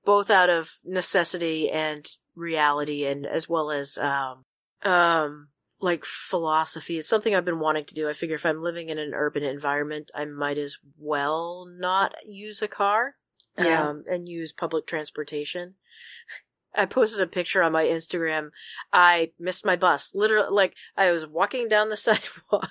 [0.05, 4.45] both out of necessity and reality, and as well as um
[4.83, 5.49] um
[5.81, 6.99] like philosophy.
[6.99, 8.09] It's something I've been wanting to do.
[8.09, 12.62] I figure if I'm living in an urban environment, I might as well not use
[12.62, 13.16] a car.
[13.59, 13.88] Yeah.
[13.88, 15.75] Um, and use public transportation.
[16.75, 18.51] I posted a picture on my Instagram.
[18.92, 20.12] I missed my bus.
[20.14, 22.71] Literally, like I was walking down the sidewalk,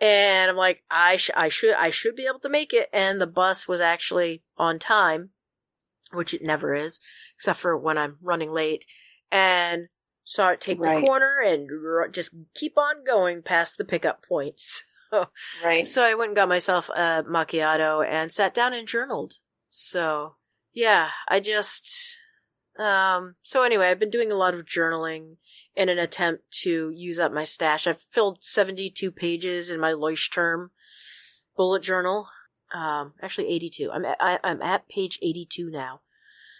[0.00, 3.20] and I'm like, I sh- I should I should be able to make it, and
[3.20, 5.30] the bus was actually on time,
[6.12, 7.00] which it never is,
[7.34, 8.86] except for when I'm running late,
[9.30, 9.88] and
[10.24, 11.00] so it take Right.
[11.00, 14.84] the corner and r- just keep on going past the pickup points.
[15.62, 15.86] Right.
[15.86, 19.34] So I went and got myself a macchiato and sat down and journaled.
[19.68, 20.36] So
[20.72, 22.16] yeah, I just
[22.78, 25.36] um so anyway, I've been doing a lot of journaling
[25.76, 27.86] in an attempt to use up my stash.
[27.86, 30.68] I've filled 72 pages in my Leuchtturm
[31.56, 32.28] bullet journal.
[32.74, 33.90] Um actually 82.
[33.92, 36.00] I'm at, I, I'm at page 82 now.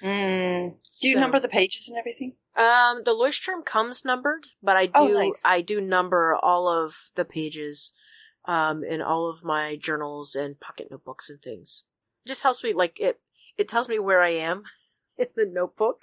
[0.03, 0.75] Mm.
[1.01, 2.35] Do you So- number the pages and everything?
[2.55, 5.41] Um, the Leuchtturm comes numbered, but I do Oh, nice.
[5.43, 7.93] I do number all of the pages
[8.45, 11.85] um, in all of my journals and pocket notebooks and things.
[12.27, 13.21] It just helps me, like, it,
[13.57, 14.65] it tells me where I am
[15.17, 16.03] in the notebook.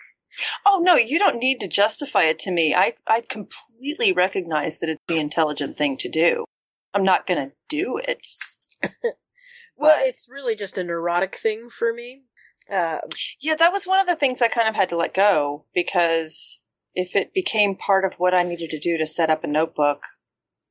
[0.66, 2.76] Oh no, you don't need to justify it to me.
[2.76, 6.46] I I completely recognize that it's the intelligent thing to do.
[6.94, 8.26] I'm not going to do it.
[9.78, 12.24] Well, it's really just a neurotic thing for me.
[12.70, 13.00] Uh,
[13.40, 16.60] Yeah, that was one of the things I kind of had to let go because
[16.94, 20.04] if it became part of what I needed to do to set up a notebook,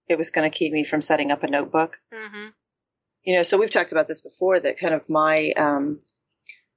[0.09, 1.99] it was going to keep me from setting up a notebook.
[2.13, 2.53] mhm.
[3.23, 6.01] You know, so we've talked about this before that kind of my um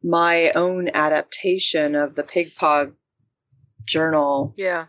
[0.04, 2.94] my own adaptation of the Pigpog
[3.86, 4.86] journal Yeah.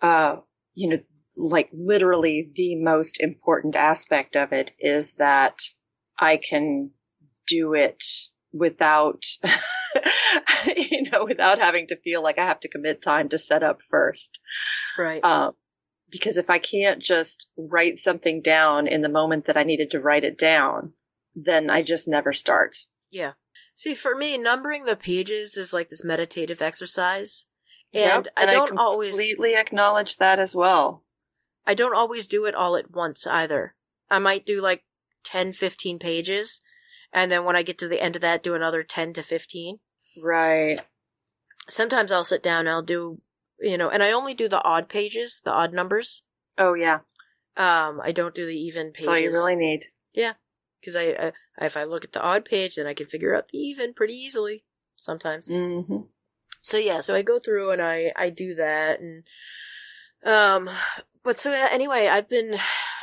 [0.00, 0.36] uh
[0.74, 0.98] you know
[1.36, 5.60] like literally the most important aspect of it is that
[6.18, 6.90] I can
[7.46, 8.02] do it
[8.52, 9.22] without
[10.76, 13.78] you know without having to feel like I have to commit time to set up
[13.90, 14.38] first
[14.98, 15.22] Right.
[15.24, 15.54] um,
[16.10, 20.00] because if I can't just write something down in the moment that I needed to
[20.00, 20.92] write it down
[21.34, 22.76] then I just never start
[23.10, 23.32] Yeah.
[23.80, 27.46] See, for me, numbering the pages is like this meditative exercise.
[27.94, 31.02] And Yep, I don't I always completely acknowledge that as well
[31.66, 33.74] I don't always do it all at once either.
[34.10, 34.84] I might do like
[35.24, 36.60] 10, 15 pages,
[37.10, 39.78] and then when I get to the end of that, do another 10 to 15.
[40.22, 40.82] right
[41.70, 43.22] Sometimes I'll sit down and I'll do,
[43.60, 46.22] you know, and I only do the odd pages, the odd numbers.
[46.58, 46.98] oh yeah
[47.56, 49.06] Um, I don't do the even pages.
[49.06, 50.34] that's all you really need Yeah.
[50.80, 53.48] Because I, I, if I look at the odd page, then I can figure out
[53.48, 54.64] the even pretty easily
[54.96, 55.48] sometimes.
[55.48, 55.80] hmm
[56.62, 59.24] so yeah so i go through and i i do that and
[60.26, 60.68] um
[61.24, 62.58] but so anyway i've been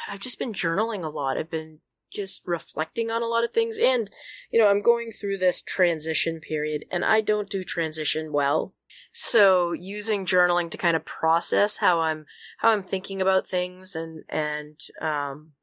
[0.07, 1.37] i've just been journaling a lot.
[1.37, 1.79] I've been
[2.13, 4.09] just reflecting on a lot of things and
[4.51, 8.73] you know i'm going through this transition period and i don't do transition well.
[9.11, 12.25] So using journaling to kind of process how i'm
[12.59, 15.53] how i'm thinking about things and and um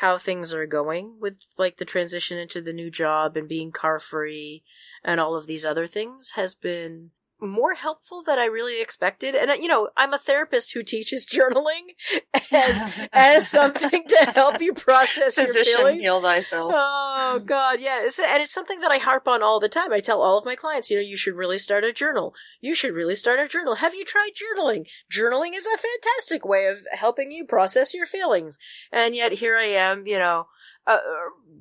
[0.00, 3.98] how things are going with like the transition into the new job and being car
[3.98, 4.64] free
[5.04, 7.10] and all of these other things has been
[7.40, 9.34] more helpful than I really expected.
[9.34, 11.94] And uh, you know, I'm a therapist who teaches journaling
[12.52, 16.04] as as something to help you process your feelings.
[16.04, 19.68] heal thyself Oh God, yeah, it's, and it's something that I harp on all the
[19.68, 19.92] time.
[19.92, 22.34] I tell all of my clients, you know, you should really start a journal.
[22.60, 23.76] You should really start a journal.
[23.76, 24.86] Have you tried journaling?
[25.12, 28.58] Journaling is a fantastic way of helping you process your feelings.
[28.92, 30.46] And yet here I am, you know,
[30.86, 30.98] uh,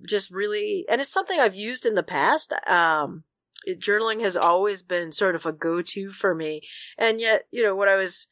[0.08, 2.54] just really, and it's something I've used in the past.
[2.68, 3.24] Um,
[3.67, 6.62] journaling has always been sort of a go-to for me.
[6.98, 8.28] And yet, you know, when I was,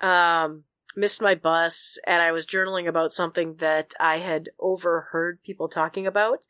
[0.00, 0.64] um,
[0.94, 6.06] missed my bus and I was journaling about something that I had overheard people talking
[6.06, 6.40] about,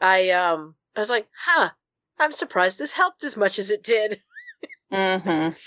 [0.00, 1.70] I, um, I was like, huh,
[2.18, 4.22] I'm surprised this helped as much as it did.
[4.92, 5.56] mm-hmm.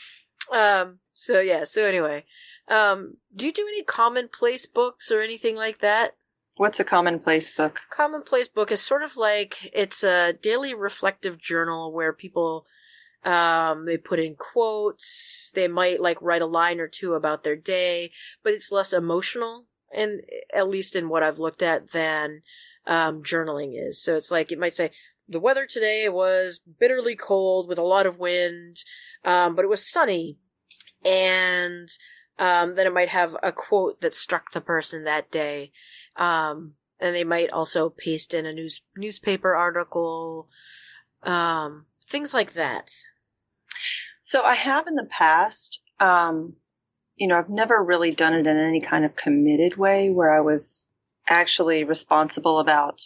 [0.51, 2.25] Um, so yeah, so anyway,
[2.67, 6.15] um, do you do any commonplace books or anything like that?
[6.55, 7.79] What's a commonplace book?
[7.89, 12.65] commonplace book is sort of like it's a daily reflective journal where people
[13.25, 17.55] um they put in quotes they might like write a line or two about their
[17.55, 18.11] day
[18.43, 20.21] but it's less emotional and
[20.53, 22.41] at least in what i've looked at than
[22.85, 24.01] um journaling is.
[24.01, 24.91] So it's like it might say
[25.27, 28.83] the weather today was bitterly cold with a lot of wind
[29.23, 30.37] um but it was sunny.
[31.03, 31.89] And
[32.37, 35.71] um then it might have a quote that struck the person that day
[36.15, 40.49] um, and they might also paste in a news newspaper article,
[41.23, 42.91] um, things like that.
[44.21, 46.55] So I have in the past, um,
[47.15, 50.41] you know, I've never really done it in any kind of committed way where I
[50.41, 50.85] was
[51.27, 53.01] actually responsible about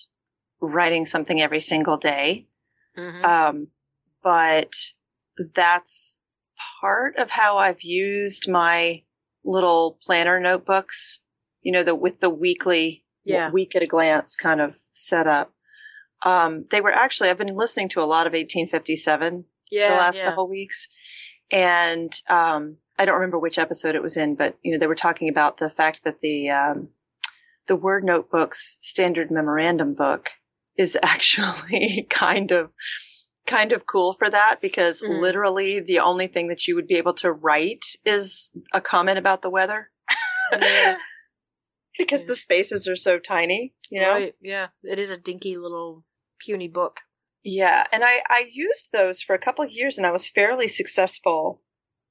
[0.61, 2.47] writing something every single day.
[2.97, 3.25] Mm-hmm.
[3.25, 3.67] Um,
[4.23, 4.73] but
[5.55, 6.19] that's
[6.81, 9.03] part of how I've used my
[9.43, 11.19] little planner notebooks,
[11.61, 13.51] you know, the with the weekly Yeah.
[13.51, 15.51] week at a glance kind of setup.
[16.25, 20.17] Um, they were actually I've been listening to a lot of 1857 yeah, the last
[20.17, 20.25] yeah.
[20.29, 20.87] couple weeks,
[21.51, 24.95] and um, I don't remember which episode it was in, but you know they were
[24.95, 26.89] talking about the fact that the um,
[27.67, 30.29] the Word Notebooks standard memorandum book
[30.77, 32.71] is actually kind of
[33.45, 35.21] kind of cool for that because Mhm.
[35.21, 39.41] literally the only thing that you would be able to write is a comment about
[39.41, 39.89] the weather.
[40.51, 40.97] Yeah.
[42.07, 42.27] because Yeah.
[42.27, 44.11] the spaces are so tiny, you know.
[44.13, 46.03] Right, yeah, it is a dinky little
[46.39, 47.01] puny book.
[47.43, 50.67] Yeah, and I I used those for a couple of years, and I was fairly
[50.67, 51.61] successful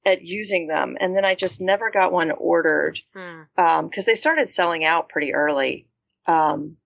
[0.05, 0.95] at using them.
[0.99, 3.41] And then I just never got one ordered Hmm.
[3.87, 5.87] because they started selling out pretty early.
[6.25, 6.77] Um,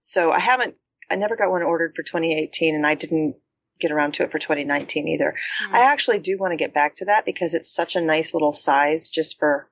[0.00, 0.74] so I haven't,
[1.10, 3.36] I never got one ordered for 2018, and I didn't
[3.80, 5.36] get around to it for 2019 either.
[5.60, 5.74] Hmm.
[5.74, 8.52] I actually do want to get back to that because it's such a nice little
[8.52, 9.68] size, just for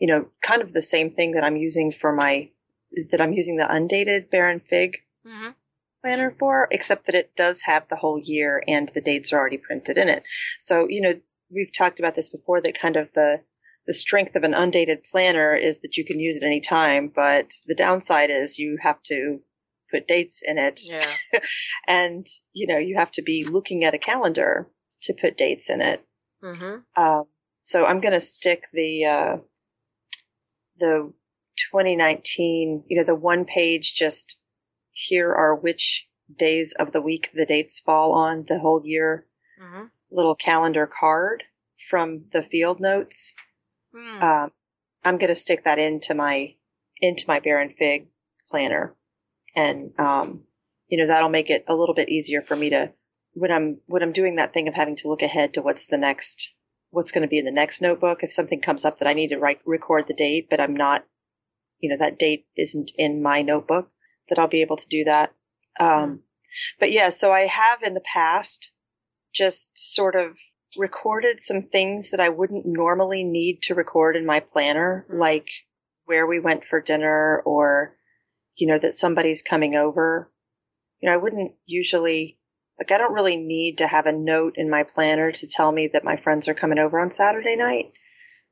[0.00, 2.50] you know, kind of the same thing that I'm using for my
[3.12, 5.50] that I'm using the undated Baron Fig Mm-hmm.
[6.00, 9.58] planner for, except that it does have the whole year and the dates are already
[9.58, 10.22] printed in it.
[10.58, 11.12] So, you know,
[11.50, 13.42] we've talked about this before that kind of the
[13.86, 17.52] the strength of an undated planner is that you can use it any time, but
[17.66, 19.40] the downside is you have to
[19.90, 21.16] put dates in it Yeah.
[21.86, 24.68] and you know, you have to be looking at a calendar
[25.02, 26.04] to put dates in it.
[26.42, 27.02] Mm-hmm.
[27.02, 27.24] Um,
[27.62, 29.36] so I'm going to stick the uh,
[30.80, 31.12] the
[31.70, 33.94] 2019, you know, the one page.
[33.94, 34.38] Just
[34.92, 39.26] here are which days of the week the dates fall on the whole year.
[39.62, 39.84] Mm-hmm.
[40.10, 41.44] Little calendar card
[41.88, 43.34] from the field notes.
[43.94, 44.22] Mm.
[44.22, 44.52] Um,
[45.04, 46.54] I'm going to stick that into my
[47.00, 48.08] into my Baron Fig
[48.50, 48.94] planner,
[49.54, 50.42] and um,
[50.88, 52.92] you know that'll make it a little bit easier for me to
[53.32, 55.98] when I'm when I'm doing that thing of having to look ahead to what's the
[55.98, 56.50] next
[56.90, 58.22] what's going to be in the next notebook.
[58.22, 61.04] If something comes up that I need to write record the date, but I'm not,
[61.78, 63.90] you know, that date isn't in my notebook,
[64.28, 65.32] that I'll be able to do that.
[65.78, 66.22] Um,
[66.78, 68.72] but yeah, so I have in the past
[69.32, 70.36] just sort of
[70.76, 75.18] recorded some things that I wouldn't normally need to record in my planner, Mhm.
[75.18, 75.48] like
[76.04, 77.96] where we went for dinner or,
[78.56, 80.32] you know, that somebody's coming over.
[80.98, 82.39] You know, I wouldn't usually,
[82.80, 85.90] like, I don't really need to have a note in my planner to tell me
[85.92, 87.92] that my friends are coming over on Saturday night.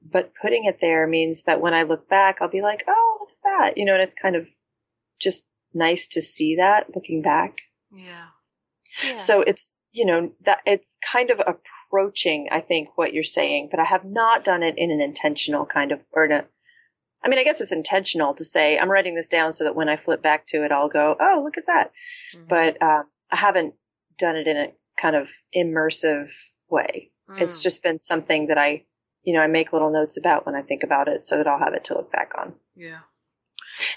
[0.03, 3.31] But putting it there means that when I look back, I'll be like, oh, look
[3.31, 3.79] at that.
[3.79, 4.47] You know, and it's kind of
[5.19, 7.59] just nice to see that looking back.
[7.91, 8.27] Yeah.
[9.03, 9.17] Yeah.
[9.17, 13.81] So it's, you know, that it's kind of approaching, I think, what you're saying, but
[13.81, 16.45] I have not done it in an intentional kind of, or in a,
[17.25, 19.89] I mean, I guess it's intentional to say, I'm writing this down so that when
[19.89, 21.93] I flip back to it, I'll go, oh, look at that.
[22.37, 22.49] Mhm.
[22.49, 23.75] But, um, I haven't
[24.19, 26.31] done it in a kind of immersive
[26.69, 27.13] way.
[27.37, 27.63] It's Mm.
[27.63, 28.85] just been something that I,
[29.23, 31.59] you know, I make little notes about when I think about it so that I'll
[31.59, 32.55] have it to look back on.
[32.75, 33.01] yeah.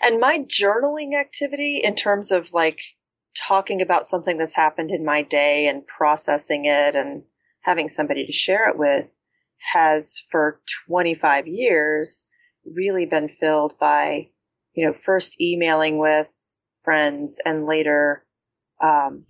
[0.02, 2.80] And my journaling activity, in terms of like
[3.36, 7.24] talking about something that's happened in my day and processing it and
[7.62, 9.08] having somebody to share it with,
[9.74, 12.26] has for 25 years
[12.66, 14.30] really been filled by,
[14.74, 16.28] you know, first emailing with
[16.84, 18.26] friends and later
[18.84, 19.24] um,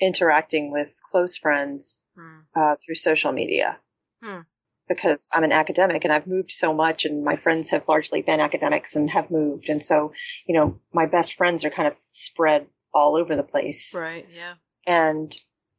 [0.00, 2.42] interacting with close friends Mm.
[2.56, 3.78] uh, through social media.
[4.22, 4.40] Hmm.
[4.88, 8.40] Because I'm an academic and I've moved so much, and my friends have largely been
[8.40, 9.68] academics and have moved.
[9.70, 10.12] And so,
[10.44, 13.94] you know, my best friends are kind of spread all over the place.
[13.94, 14.26] Right.
[14.34, 14.54] Yeah.
[14.86, 15.32] And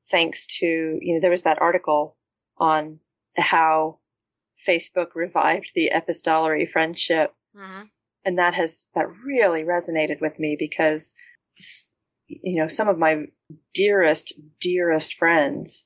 [0.09, 2.15] thanks to, you know, there was that article
[2.57, 2.99] on
[3.37, 3.99] how
[4.67, 7.81] Facebook revived the epistolary friendship Mm-hmm.
[8.23, 11.13] and that has that really resonated with me because
[12.43, 13.25] you know some of my
[13.73, 15.85] dearest dearest friends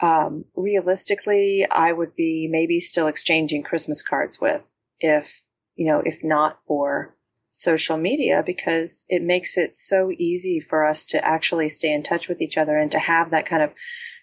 [0.00, 4.68] um, realistically i would be maybe still exchanging christmas cards with
[5.00, 5.42] if
[5.76, 7.14] you know if not for
[7.50, 12.28] social media because it makes it so easy for us to actually stay in touch
[12.28, 13.72] with each other and to have that kind of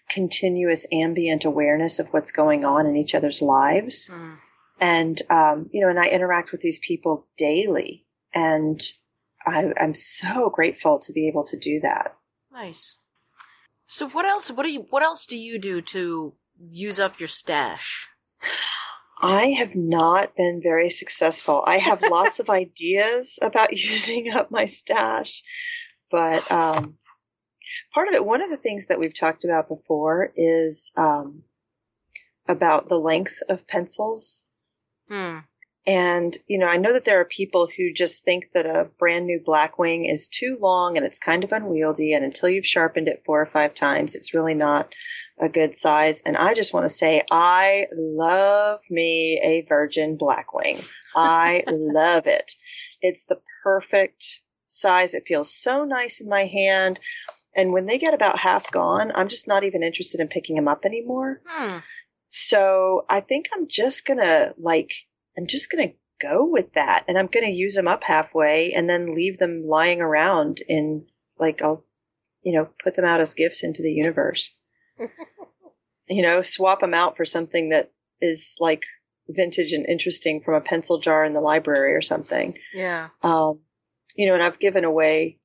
[0.08, 4.36] continuous ambient awareness of what's going on in each other's lives Mm.
[4.80, 8.80] and um, you know, and I interact with these people daily, and
[9.46, 12.16] I, I'm so grateful to be able to do that.
[12.52, 12.96] Nice.
[13.86, 14.50] So what else?
[14.50, 14.86] What do you?
[14.90, 18.08] What else do you do to use up your stash?
[19.18, 21.62] I have not been very successful.
[21.66, 25.42] I have lots of ideas about using up my stash,
[26.10, 26.96] but um,
[27.94, 31.42] part of it, one of the things that we've talked about before is um,
[32.48, 34.44] about the length of pencils.
[35.08, 35.38] Hmm.
[35.86, 39.26] And, you know, I know that there are people who just think that a brand
[39.26, 42.12] new Blackwing is too long and it's kind of unwieldy.
[42.12, 44.92] And until you've sharpened it four or five times, it's really not
[45.40, 46.22] a good size.
[46.26, 50.84] And I just want to say, I love me a Virgin Blackwing.
[51.14, 52.50] I love it.
[53.00, 55.14] It's the perfect size.
[55.14, 56.98] It feels so nice in my hand.
[57.54, 60.68] And when they get about half gone, I'm just not even interested in picking them
[60.68, 61.42] up anymore.
[61.46, 61.78] Hmm.
[62.26, 64.90] So I think I'm just gonna like
[65.38, 69.14] I'm just gonna go with that, and I'm gonna use them up halfway, and then
[69.14, 71.06] leave them lying around in
[71.38, 71.84] like I'll
[72.42, 74.52] you know put them out as gifts into the universe.
[76.08, 78.82] you know, swap them out for something that is like
[79.28, 82.56] vintage and interesting from a pencil jar in the library or something.
[82.72, 83.08] Yeah.
[83.22, 83.60] Um,
[84.14, 85.38] you know, and I've given away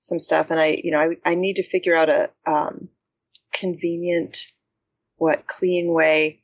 [0.00, 2.88] some stuff, and I, you know, I, I need to figure out a um,
[3.52, 4.38] convenient,
[5.16, 6.42] what clean way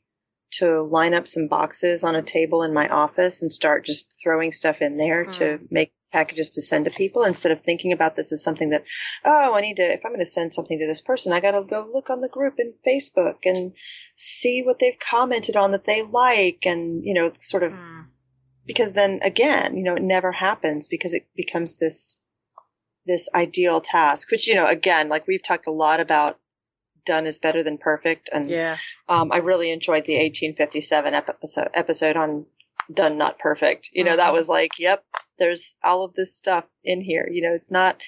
[0.51, 4.51] to line up some boxes on a table in my office and start just throwing
[4.51, 8.31] stuff in there to make packages to send to people instead of thinking about this
[8.31, 8.85] as something that,
[9.25, 11.51] oh, I need to, if I'm going to send something to this person, I got
[11.51, 13.73] to go look on the group in Facebook and
[14.15, 18.01] see what they've commented on that they like and, you know, sort of Hmm.
[18.65, 22.17] because then again, you know, it never happens because it becomes this
[23.05, 26.39] this ideal task, which you know, again, like we've talked a lot about
[27.05, 28.77] done is better than perfect and Yeah.
[29.07, 32.45] um, I really enjoyed the 1857 episode episode on
[32.93, 33.89] done not perfect.
[33.93, 34.33] You know, that Mhm.
[34.33, 35.03] was like, yep,
[35.39, 37.27] there's all of this stuff in here.
[37.31, 38.01] You know, it's not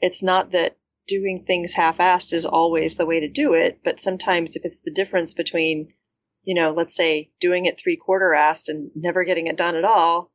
[0.00, 4.56] it's not that doing things half-assed is always the way to do it, but sometimes
[4.56, 5.92] if it's the difference between,
[6.42, 10.32] you know, let's say doing it three-quarter assed and never getting it done at all,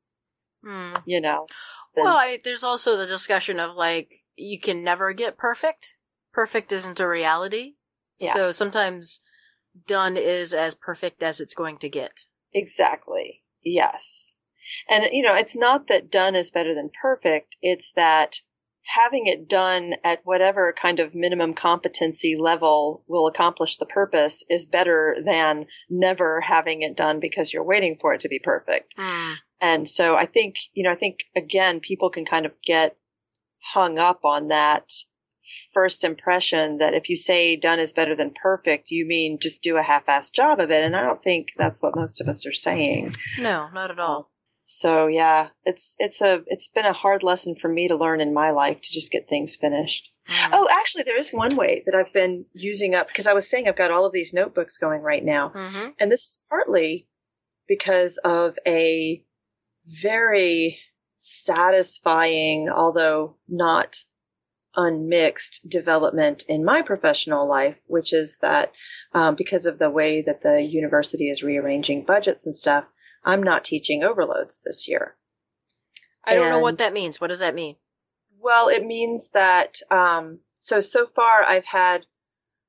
[0.63, 0.95] Hmm.
[1.05, 1.45] you know.
[1.95, 5.95] then- Well, I, there's also the discussion of like you can never get perfect.
[6.31, 7.75] Perfect isn't a reality.
[8.19, 8.33] Yeah.
[8.33, 9.21] So sometimes
[9.87, 12.25] done is as perfect as it's going to get.
[12.53, 13.43] Exactly.
[13.63, 14.31] Yes.
[14.89, 17.55] And, you know, it's not that done is better than perfect.
[17.61, 18.35] It's that
[18.83, 24.65] having it done at whatever kind of minimum competency level will accomplish the purpose is
[24.65, 28.93] better than never having it done because you're waiting for it to be perfect.
[28.97, 29.33] Hmm.
[29.61, 32.95] And so I think, you know, I think again, people can kind of get
[33.73, 34.91] hung up on that
[35.73, 39.77] first impression that if you say done is better than perfect, you mean just do
[39.77, 40.83] a half-assed job of it.
[40.83, 43.15] And I don't think that's what most of us are saying.
[43.37, 44.31] No, not at all.
[44.67, 48.33] So yeah, it's, it's a, it's been a hard lesson for me to learn in
[48.33, 50.07] my life to just get things finished.
[50.27, 50.53] Hmm.
[50.53, 53.67] Oh, actually there is one way that I've been using up because I was saying
[53.67, 55.51] I've got all of these notebooks going right now.
[55.55, 55.93] Mhm.
[55.99, 57.07] And this is partly
[57.67, 59.23] because of a
[59.87, 60.77] very
[61.17, 63.97] satisfying, although not
[64.79, 68.71] unmixed development in my professional life, which is that
[69.13, 72.85] um, because of the way that the university is rearranging budgets and stuff,
[73.25, 75.17] I'm not teaching overloads this year.
[76.23, 77.19] I don't know what that means.
[77.19, 77.75] What does that mean?
[78.39, 82.05] Well, it means that um, so so far I've had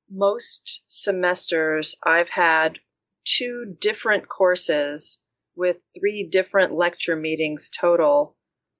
[0.09, 2.79] most semesters I've had
[3.23, 5.21] two different courses
[5.55, 8.35] with three different lecture meetings total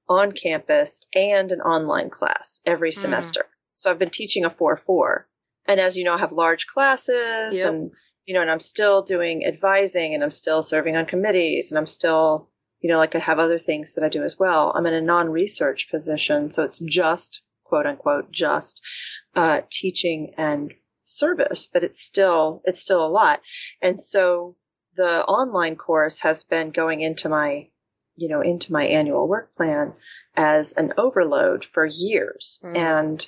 [0.09, 2.95] on campus and an online class every Mm.
[2.95, 3.45] semester.
[3.73, 5.25] So I've been teaching a 4-4.
[5.67, 7.69] And as you know, I have large classes Yep.
[7.69, 7.91] and
[8.25, 11.87] you know, and I'm still doing advising and I'm still serving on committees and I'm
[11.87, 12.49] still
[12.83, 14.71] you know, like I have other things that I do as well.
[14.75, 18.81] I'm in a non-research position, so it's just quote unquote just
[19.35, 20.73] uh, teaching and
[21.05, 23.41] service, but it's still it's still a lot.
[23.83, 24.55] And so
[24.95, 27.69] the online course has been going into my
[28.15, 29.93] you know into my annual work plan
[30.35, 32.77] as an overload for years, Mm.
[32.77, 33.27] and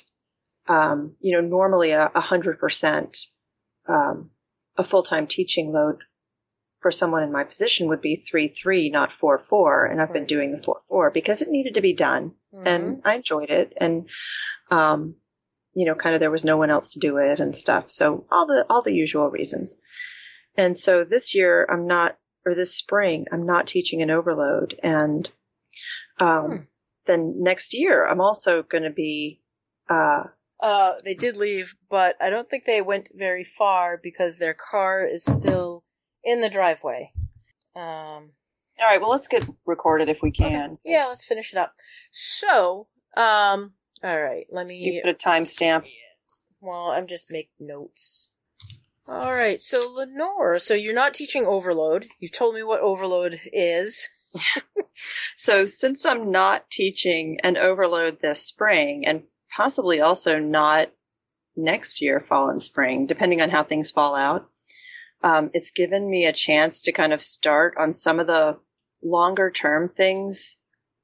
[0.68, 3.18] um, you know normally a hundred percent
[3.86, 4.30] um,
[4.76, 5.98] a full time teaching load
[6.80, 10.26] for someone in my position would be three three, not four four, and I've been
[10.26, 12.66] doing the four four because it needed to be done, Mhm.
[12.66, 14.08] and I enjoyed it, and
[14.70, 15.16] um,
[15.74, 18.26] you know, kind of there was no one else to do it and stuff, so
[18.30, 19.76] all the all the usual reasons.
[20.56, 22.16] And so this year I'm not,
[22.46, 25.30] or this spring I'm not teaching an overload, and
[26.18, 26.56] um, Hmm.
[27.06, 29.40] then next year I'm also going to be.
[29.88, 30.24] Uh,
[30.60, 35.04] Uh, they did leave, but I don't think they went very far because their car
[35.04, 35.84] is still
[36.22, 37.12] in the driveway.
[37.76, 38.32] Um,
[38.80, 40.78] all right, well let's get recorded if we can.
[40.84, 41.74] yeah, let's finish it up.
[42.12, 42.86] So,
[43.16, 43.72] um,
[44.02, 44.78] all right, let me.
[44.78, 45.84] You put a timestamp.
[46.60, 48.30] Well, I'm just make notes.
[49.06, 52.08] All right, so Lenore, so you're not teaching overload.
[52.20, 54.08] You've told me what overload is.
[55.36, 59.24] So since I'm not teaching an overload this spring and
[59.54, 60.90] possibly also not
[61.56, 64.48] next year, fall and spring, depending on how things fall out,
[65.22, 68.58] um, it's given me a chance to kind of start on some of the
[69.02, 70.56] longer term things,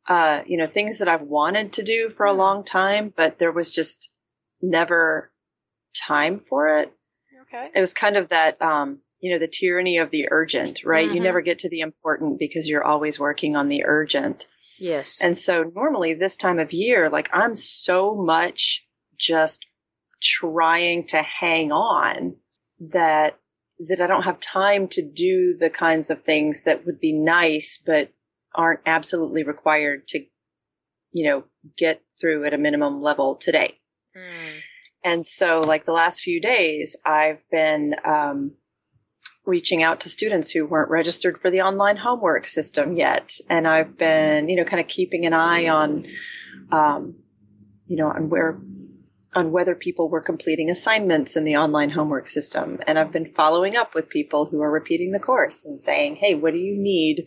[0.09, 2.39] uh, you know, things that I've wanted to do for a Hmm.
[2.39, 4.11] long time, but there was just
[4.63, 5.33] never
[5.95, 6.93] time for it.
[7.53, 7.71] Okay.
[7.75, 11.09] It was kind of that, um, you know, the tyranny of the urgent, right?
[11.09, 11.25] You Mhm.
[11.25, 14.47] never get to the important because you're always working on the urgent.
[14.79, 15.21] Yes.
[15.21, 18.87] And so normally this time of year, like I'm so much
[19.19, 19.67] just
[20.23, 22.37] trying to hang on
[22.79, 23.39] that
[23.89, 27.79] that I don't have time to do the kinds of things that would be nice
[27.85, 28.13] but
[28.55, 30.25] aren't absolutely required to
[31.13, 31.45] you know
[31.77, 33.79] get through at a minimum level today.
[34.15, 34.59] Hmm.
[35.05, 38.55] And so, like the last few days, I've been um,
[39.47, 43.97] reaching out to students who weren't registered for the online homework system yet, and I've
[43.97, 46.07] been, you know, kind of keeping an eye on,
[46.71, 47.15] um,
[47.87, 48.61] you know, on where,
[49.35, 53.77] on whether people were completing assignments in the online homework system, and I've been following
[53.77, 57.27] up with people who are repeating the course and saying, "Hey, what do you need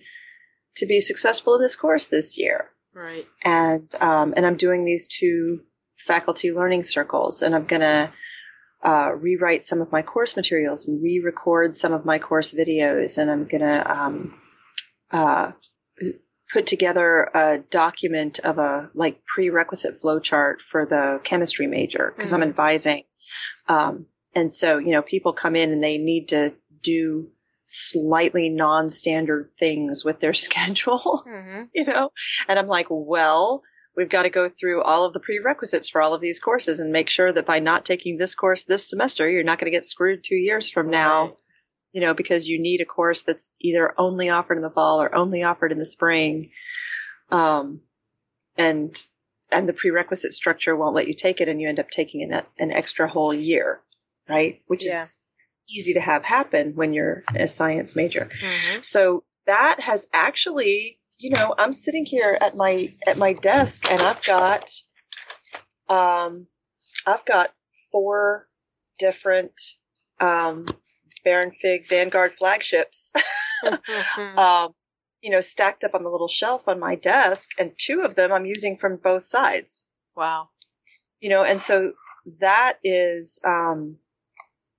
[0.77, 3.25] to be successful in this course this year?" Right.
[3.43, 5.61] and um, and I'm doing these two
[6.05, 8.11] faculty learning circles, and I'm gonna
[8.83, 13.31] uh, rewrite some of my course materials and re-record some of my course videos, and
[13.31, 14.41] I'm gonna um,
[15.11, 15.51] uh,
[16.51, 22.35] put together a document of a like prerequisite flowchart for the chemistry major because Mhm.
[22.35, 23.03] I'm advising.
[23.67, 27.29] Um, and so, you know, people come in and they need to do
[27.67, 31.63] slightly non-standard things with their schedule, Mm-hmm.
[31.73, 32.09] you know?
[32.47, 33.63] And I'm like, well,
[33.95, 36.91] we've got to go through all of the prerequisites for all of these courses and
[36.91, 39.85] make sure that by not taking this course this semester, you're not going to get
[39.85, 41.37] screwed two years from now
[41.93, 45.13] you know, because you need a course that's either only offered in the fall or
[45.15, 46.49] only offered in the spring.
[47.31, 47.81] Um,
[48.57, 48.95] and,
[49.51, 52.41] and the prerequisite structure won't let you take it and you end up taking an,
[52.57, 53.79] an extra whole year,
[54.27, 54.61] right?
[54.65, 55.03] Which Yeah.
[55.03, 55.15] is
[55.69, 58.27] easy to have happen when you're a science major.
[58.41, 58.81] Mm-hmm.
[58.81, 64.01] So that has actually, you know, I'm sitting here at my, at my desk and
[64.01, 64.69] I've got,
[65.89, 66.47] um,
[67.07, 67.51] I've got
[67.91, 68.47] four
[68.99, 69.53] different,
[70.19, 70.65] um,
[71.23, 73.13] Baron Fig Vanguard flagships,
[73.63, 74.37] Mm-hmm.
[74.37, 74.73] um,
[75.21, 78.33] you know, stacked up on the little shelf on my desk, and two of them
[78.33, 79.85] I'm using from both sides.
[80.17, 80.49] wow.
[81.21, 81.93] You know, and so
[82.41, 83.95] that is, um,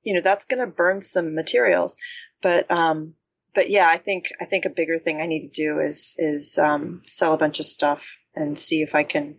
[0.02, 1.96] you know, that's going to burn some materials,
[2.42, 3.14] but, um,
[3.54, 6.58] but yeah, I think I think a bigger thing I need to do is is
[6.58, 9.36] um, sell a bunch of stuff and see if I can,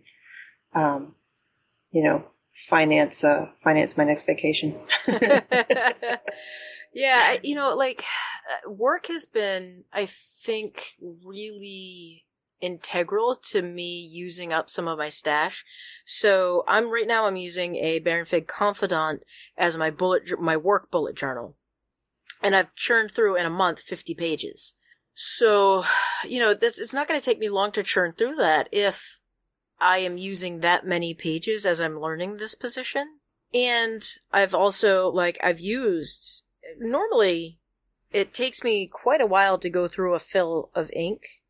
[0.74, 1.14] um,
[1.90, 2.24] you know,
[2.68, 4.78] finance uh, finance my next vacation.
[6.92, 8.02] yeah, you know, like
[8.66, 12.24] work has been, I think, really
[12.60, 15.64] integral to me using up some of my stash.
[16.04, 19.24] So I'm right now I'm using a Baron Fig Confidant
[19.56, 21.56] as my bullet my work bullet journal.
[22.46, 24.74] And I've churned through in a month 50 pages.
[25.14, 25.84] So,
[26.24, 29.18] you know, this it's not going to take me long to churn through that if
[29.80, 33.18] I am using that many pages as I'm learning this position.
[33.52, 36.42] And I've also like I've used
[36.78, 37.58] normally
[38.12, 41.42] it takes me quite a while to go through a fill of ink,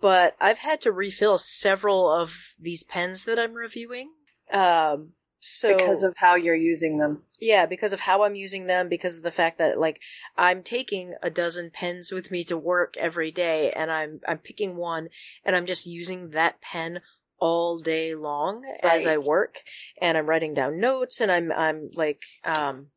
[0.00, 4.10] but I've had to refill several of these pens that I'm reviewing.
[4.52, 7.22] Um so because of how you're using them.
[7.40, 10.00] yeah, because of how I'm using them, because of the fact that like
[10.36, 14.76] I'm taking a dozen pens with me to work every day and I'm I'm picking
[14.76, 15.08] one
[15.44, 17.00] and I'm just using that pen
[17.38, 19.58] all day long as I work
[20.00, 22.88] and I'm writing down notes and I'm I'm like um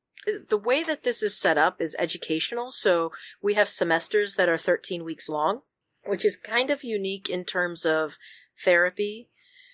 [0.49, 3.11] the way that this is set up is educational, so
[3.41, 5.61] we have semesters that are 13 weeks long,
[6.05, 8.17] which is kind of unique in terms of
[8.63, 9.29] therapy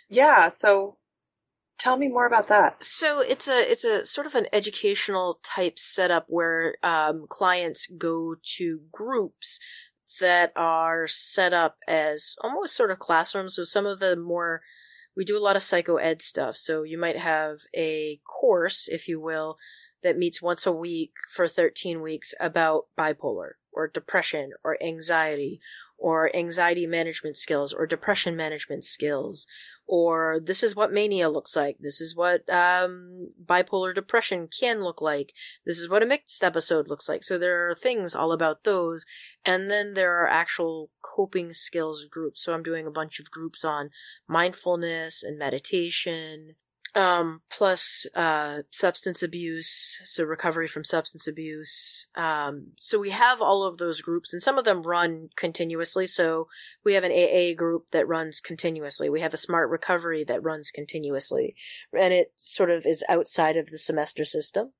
[0.10, 0.50] Yeah.
[0.50, 0.98] So
[1.78, 2.84] tell me more about that.
[2.84, 8.36] so it's a it's a sort of an educational type setup where um, clients go
[8.58, 9.60] to groups
[10.20, 13.56] that are set up as almost sort of classrooms.
[13.56, 14.62] So some of the more
[15.16, 16.58] we do a lot of psycho ed stuff.
[16.58, 19.58] So you might have a course, if you will,
[20.04, 25.60] that meets once a week for 13 weeks about bipolar or depression or anxiety
[25.98, 29.48] or anxiety management skills or depression management skills
[29.88, 31.78] or this is what mania looks like.
[31.80, 35.34] This is what um, bipolar depression can look like.
[35.66, 37.24] This is what a mixed episode looks like.
[37.24, 39.06] So there are things all about those.
[39.46, 42.44] And then there are actual coping skills groups.
[42.44, 43.90] So I'm doing a bunch of groups on
[44.28, 46.56] mindfulness and meditation.
[46.96, 52.08] Um, plus, uh, substance abuse, so recovery from substance abuse.
[52.16, 56.08] Um, so we have all of those groups and some of them run continuously.
[56.08, 56.48] So
[56.84, 59.10] we have an AA group that runs continuously.
[59.10, 61.56] We have a smart recovery that runs continuously.
[61.98, 64.74] And it sort of is outside of the semester system.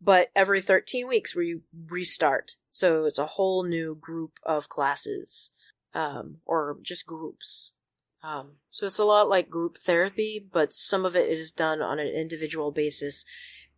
[0.00, 2.56] But every 13 weeks we restart.
[2.70, 5.50] So it's a whole new group of classes,
[5.94, 7.72] um, or just groups.
[8.22, 11.98] Um, so it's a lot like group therapy, but some of it is done on
[11.98, 13.24] an individual basis,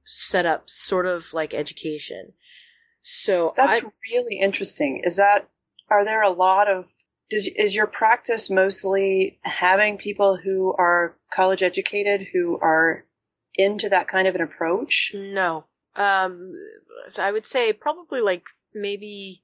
[0.05, 2.33] set up sort of like education.
[3.03, 5.03] So That's I, really interesting.
[5.05, 5.49] Is that
[5.91, 6.87] are there a lot of
[7.31, 13.05] does is your practice mostly having people who are college educated who are
[13.55, 15.13] into that kind of an approach?
[15.15, 15.65] No.
[15.97, 16.55] Um,
[17.19, 19.43] I would say probably like maybe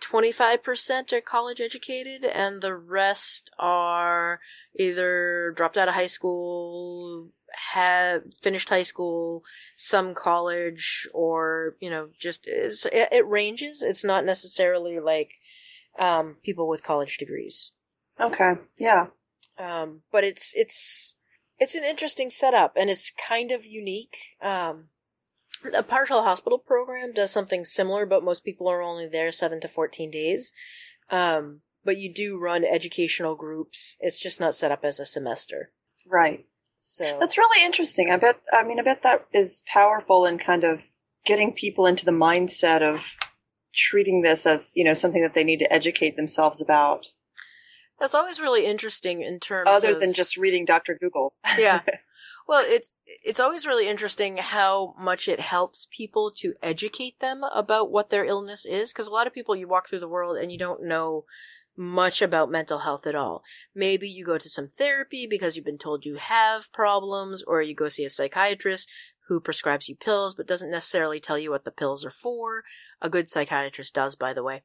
[0.00, 4.40] 25% are college educated and the rest are
[4.78, 7.28] either dropped out of high school,
[7.72, 9.42] have finished high school,
[9.76, 13.82] some college, or, you know, just, it's, it, it ranges.
[13.82, 15.32] It's not necessarily like,
[15.98, 17.72] um, people with college degrees.
[18.20, 18.52] Okay.
[18.78, 19.06] Yeah.
[19.58, 21.16] Um, but it's, it's,
[21.58, 24.16] it's an interesting setup and it's kind of unique.
[24.40, 24.88] Um,
[25.74, 29.68] a partial hospital program does something similar, but most people are only there seven to
[29.68, 30.52] 14 days.
[31.10, 33.96] Um, but you do run educational groups.
[34.00, 35.72] It's just not set up as a semester.
[36.06, 36.46] Right.
[36.78, 38.10] So That's really interesting.
[38.10, 40.80] I bet I mean I bet that is powerful in kind of
[41.26, 43.12] getting people into the mindset of
[43.74, 47.06] treating this as, you know, something that they need to educate themselves about.
[47.98, 50.96] That's always really interesting in terms other of, than just reading Dr.
[50.98, 51.34] Google.
[51.58, 51.82] Yeah.
[52.50, 57.92] Well, it's it's always really interesting how much it helps people to educate them about
[57.92, 60.50] what their illness is because a lot of people you walk through the world and
[60.50, 61.26] you don't know
[61.76, 63.44] much about mental health at all.
[63.72, 67.72] Maybe you go to some therapy because you've been told you have problems or you
[67.72, 68.88] go see a psychiatrist
[69.28, 72.64] who prescribes you pills but doesn't necessarily tell you what the pills are for.
[73.00, 74.64] A good psychiatrist does, by the way.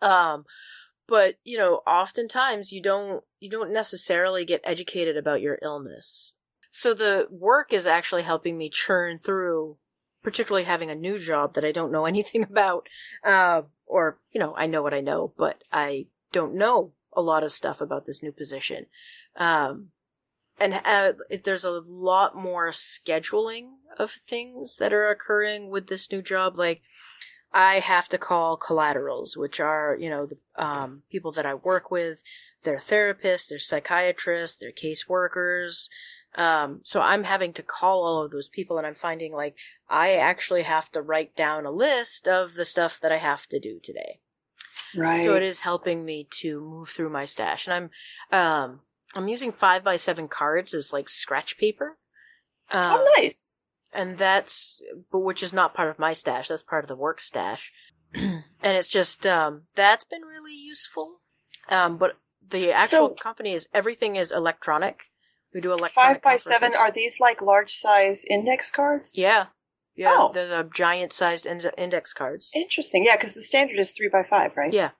[0.00, 0.46] Um
[1.06, 6.34] but you know oftentimes you don't you don't necessarily get educated about your illness
[6.70, 9.76] so the work is actually helping me churn through,
[10.22, 12.88] particularly having a new job that I don't know anything about.
[13.24, 17.42] Uh, or, you know, I know what I know, but I don't know a lot
[17.42, 18.86] of stuff about this new position.
[19.36, 19.88] Um,
[20.60, 21.12] and uh,
[21.44, 26.58] there's a lot more scheduling of things that are occurring with this new job.
[26.58, 26.82] Like,
[27.52, 31.90] I have to call collaterals, which are, you know, the um, people that I work
[31.90, 32.22] with.
[32.64, 35.88] They're therapists, they're psychiatrists, they're caseworkers,
[36.34, 39.56] um, so I'm having to call all of those people and I'm finding like
[39.88, 43.58] I actually have to write down a list of the stuff that I have to
[43.58, 44.20] do today.
[44.96, 45.24] Right.
[45.24, 47.66] So it is helping me to move through my stash.
[47.66, 47.90] And
[48.32, 48.80] I'm, um,
[49.14, 51.98] I'm using five by seven cards as like scratch paper.
[52.70, 53.56] Um, oh, nice.
[53.92, 56.48] And that's, but which is not part of my stash.
[56.48, 57.72] That's part of the work stash.
[58.14, 61.20] and it's just, um, that's been really useful.
[61.68, 62.12] Um, but
[62.46, 65.10] the actual So- company is everything is electronic.
[65.54, 65.94] We do electronic.
[65.94, 66.74] Five by seven.
[66.74, 69.16] Are these like large size index cards?
[69.16, 69.46] Yeah.
[69.96, 70.10] Yeah.
[70.12, 70.30] Oh.
[70.32, 72.50] They're the giant sized ind- index cards.
[72.54, 73.04] Interesting.
[73.04, 74.72] Yeah, because the standard is three by five, right?
[74.72, 74.90] Yeah.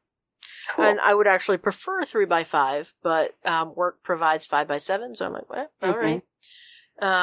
[0.71, 0.85] Cool.
[0.87, 5.15] And I would actually prefer three by five, but um, work provides five by seven,
[5.15, 6.01] so I'm like, well, all Mhm.
[6.01, 6.23] right.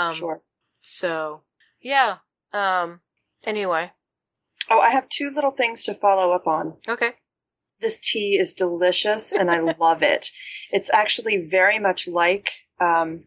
[0.09, 0.41] Um, sure.
[0.81, 1.41] So,
[1.81, 2.17] yeah.
[2.53, 3.01] Um.
[3.43, 3.91] Anyway,
[4.69, 6.77] Oh, I have two little things to follow up on.
[6.87, 7.13] okay.
[7.81, 10.29] This tea is delicious and I love it.
[10.71, 13.23] It's actually very much like um,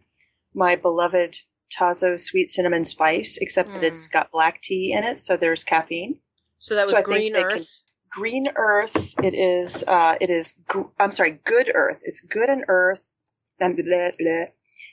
[0.55, 1.39] my beloved
[1.77, 3.89] Tazo sweet cinnamon spice, except that Mm.
[3.89, 6.21] it's got black tea in it, so there's caffeine.
[6.59, 7.83] So that was So Green they can- Earth.
[8.11, 9.15] Green Earth.
[9.23, 9.85] It is.
[9.87, 10.55] Uh, it is.
[10.67, 11.33] gr- I'm sorry.
[11.45, 12.01] Good Earth.
[12.03, 13.15] It's good and Earth.
[13.61, 14.47] And bleh, bleh.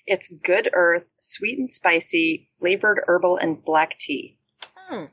[0.06, 4.38] It's good Earth, sweet and spicy, flavored herbal and black tea.
[4.76, 5.06] Hmm.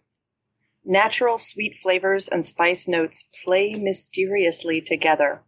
[0.84, 5.42] Natural sweet flavors and spice notes play mysteriously together.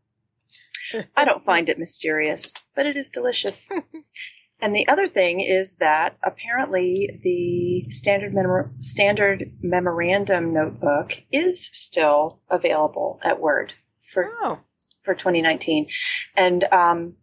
[1.17, 3.69] I don't find it mysterious, but it is delicious.
[4.61, 12.41] and the other thing is that apparently the standard mem- standard memorandum notebook is still
[12.51, 13.75] available at Word
[14.13, 14.59] for Oh.
[15.03, 15.89] for 2019,
[16.37, 17.15] and um,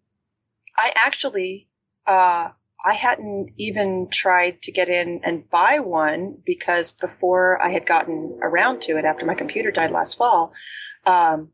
[0.77, 1.67] I actually
[2.05, 2.49] uh,
[2.83, 8.39] I hadn't even tried to get in and buy one because before I had gotten
[8.41, 10.53] around to it after my computer died last fall,
[11.05, 11.49] um,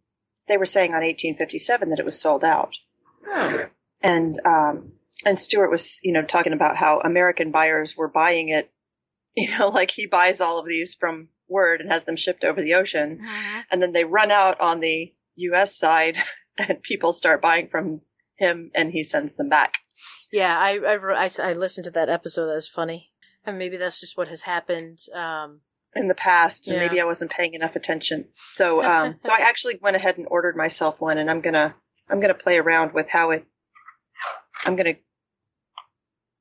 [0.48, 2.74] they were saying on 1857 that it was sold out,
[4.02, 4.94] and um,
[5.26, 8.72] and Stuart was you know talking about how American buyers were buying it,
[9.36, 12.62] you know, like he buys all of these from Word and has them shipped over
[12.62, 13.64] the ocean Mhm.
[13.72, 16.18] and then they run out on the US side
[16.58, 18.02] and people start buying from
[18.36, 19.76] him and he sends them back.
[20.32, 22.48] Yeah, I, I I I listened to that episode.
[22.48, 23.12] That was funny,
[23.46, 25.00] and maybe that's just what has happened.
[25.16, 25.62] Um.
[25.98, 26.88] In the past, and Yeah.
[26.88, 28.28] maybe I wasn't paying enough attention.
[28.36, 31.76] So, um, so I actually went ahead and ordered myself one, and I'm gonna,
[32.10, 33.46] I'm gonna play around with how it.
[34.64, 34.96] I'm gonna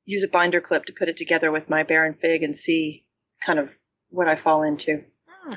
[0.05, 3.05] use a binder clip to put it together with my Baron Fig and see
[3.45, 3.69] kind of
[4.09, 5.03] what I fall into.
[5.27, 5.55] hmm.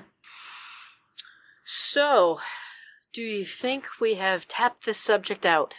[1.65, 2.41] So,
[3.13, 5.75] do you think we have tapped this subject out?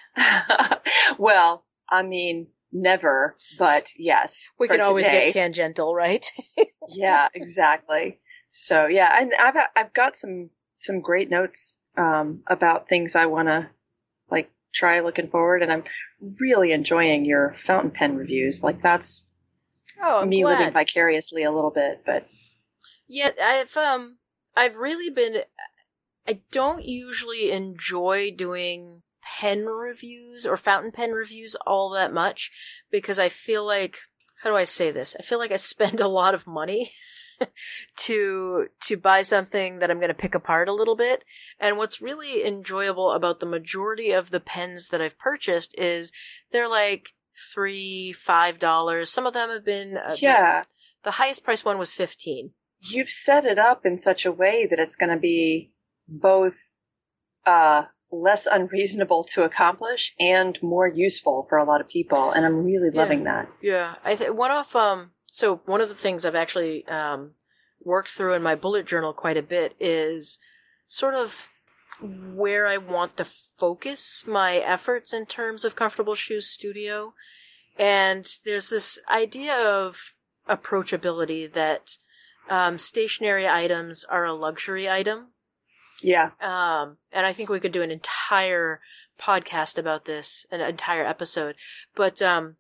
[1.17, 4.49] well, I mean, never, but yes.
[4.59, 5.25] We can always today.
[5.27, 6.25] get tangential, right?
[6.89, 8.19] yeah, exactly.
[8.51, 13.47] So yeah, and I've I've got some some great notes um, about things I want
[13.47, 13.69] to
[14.29, 15.83] like try looking forward, and I'm
[16.39, 18.61] really enjoying your fountain pen reviews.
[18.61, 19.25] Like that's
[20.01, 20.59] oh, I'm me glad.
[20.59, 22.27] living vicariously a little bit, but
[23.07, 24.17] Yeah, I've um
[24.55, 25.43] I've really been
[26.27, 29.01] I don't usually enjoy doing
[29.39, 32.51] pen reviews or fountain pen reviews all that much
[32.91, 33.97] because I feel like
[34.43, 35.15] how do I say this?
[35.19, 36.91] I feel like I spend a lot of money
[37.97, 41.23] to to buy something that I'm going to pick apart a little bit.
[41.59, 46.11] And what's really enjoyable about the majority of the pens that I've purchased is
[46.51, 47.09] they're like
[47.53, 49.09] three, five dollars.
[49.11, 50.63] Some of them have been uh, yeah,
[51.03, 52.51] The highest price one was fifteen.
[52.81, 55.71] you've set it up in such a way that it's going to be
[56.07, 56.55] both
[57.45, 62.63] uh, less unreasonable to accomplish and more useful for a lot of people, and I'm
[62.65, 63.01] really Yeah.
[63.01, 63.47] loving that.
[63.61, 67.35] Yeah, I th- one of um so one of the things I've actually um
[67.83, 70.37] worked through in my bullet journal quite a bit is
[70.87, 71.49] sort of
[72.01, 77.13] where I want to focus my efforts in terms of Comfortable Shoes Studio.
[77.77, 80.15] And there's this idea of
[80.49, 81.97] approachability that
[82.49, 85.27] um, stationery items are a luxury item.
[86.01, 86.31] Yeah.
[86.41, 88.81] Um, and I think we could do an entire
[89.19, 91.55] podcast about this, an entire episode.
[91.95, 92.55] But um,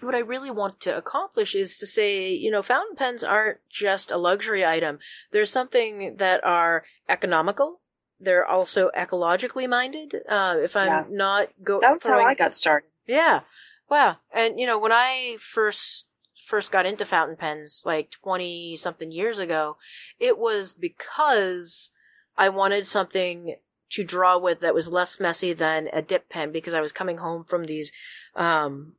[0.00, 4.10] what I really want to accomplish is to say, you know, fountain pens aren't just
[4.10, 4.98] a luxury item.
[5.30, 7.80] They're something that are economical.
[8.18, 10.14] They're also ecologically minded.
[10.28, 11.04] Uh, if I'm Yeah.
[11.08, 12.88] not go, That was throwing- how I got started.
[13.06, 13.40] yeah.
[13.88, 14.18] Wow.
[14.32, 16.08] And you know, when I first
[16.44, 19.76] first got into fountain pens like 20 something years ago,
[20.18, 21.90] it was because
[22.36, 23.56] I wanted something
[23.90, 27.18] to draw with that was less messy than a dip pen because I was coming
[27.18, 27.92] home from these
[28.34, 28.94] um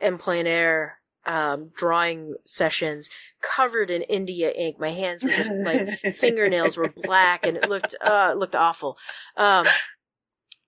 [0.00, 3.10] en plein air um drawing sessions
[3.42, 4.80] covered in India ink.
[4.80, 8.96] My hands were just like fingernails were black and it looked uh it looked awful.
[9.36, 9.66] Um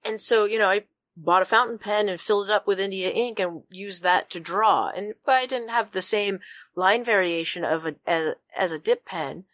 [0.05, 0.85] and so, you know, I
[1.17, 4.41] bought a fountain pen and filled it up with India ink and used that to
[4.41, 4.89] draw.
[4.89, 6.41] And but I didn't have the same
[6.75, 9.45] line variation of a as, as a dip pen.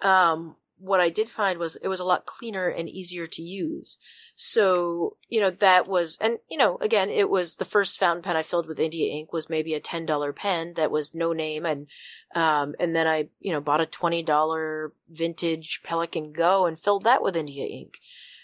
[0.00, 3.98] Um, what I did find was it was a lot cleaner and easier to use.
[4.34, 8.36] So, you know, that was, and you know, again, it was the first fountain pen
[8.36, 11.64] I filled with India ink was maybe a $10 pen that was no name.
[11.64, 11.86] And,
[12.34, 17.22] um, and then I, you know, bought a $20 vintage Pelikan Go and filled that
[17.22, 17.94] with India ink.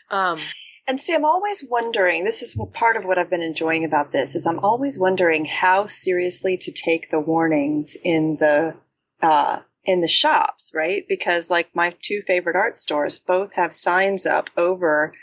[0.08, 0.40] Um,
[0.86, 4.36] And see, I'm always wondering, this is part of what I've been enjoying about this,
[4.36, 8.74] is I'm always wondering how seriously to take the warnings in the,
[9.20, 9.58] uh,
[9.88, 11.04] in the shops, right?
[11.08, 15.14] Because like my two favorite art stores both have signs up over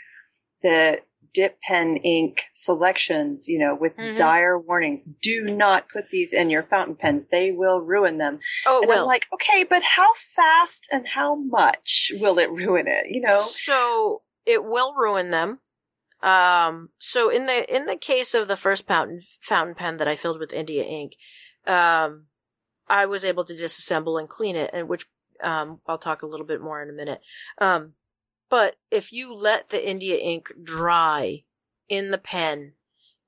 [0.60, 1.00] the
[1.32, 4.16] dip pen ink selections, you know, with Mhm.
[4.16, 5.04] dire warnings.
[5.22, 7.26] Do not put these in your fountain pens.
[7.30, 8.40] They will ruin them.
[8.66, 9.02] oh, and well.
[9.02, 13.06] I'm like, okay, but how fast and how much will it ruin it?
[13.08, 13.40] You know?
[13.40, 15.60] So it will ruin them.
[16.22, 20.16] Um, so in the in the case of the first fountain fountain pen that I
[20.16, 21.12] filled with India ink,
[21.68, 22.26] um,
[22.88, 25.06] I was able to disassemble and clean it, and which
[25.42, 27.20] um, I'll talk a little bit more in a minute.
[27.58, 27.94] Um,
[28.48, 31.44] but if you let the India ink dry
[31.88, 32.72] in the pen,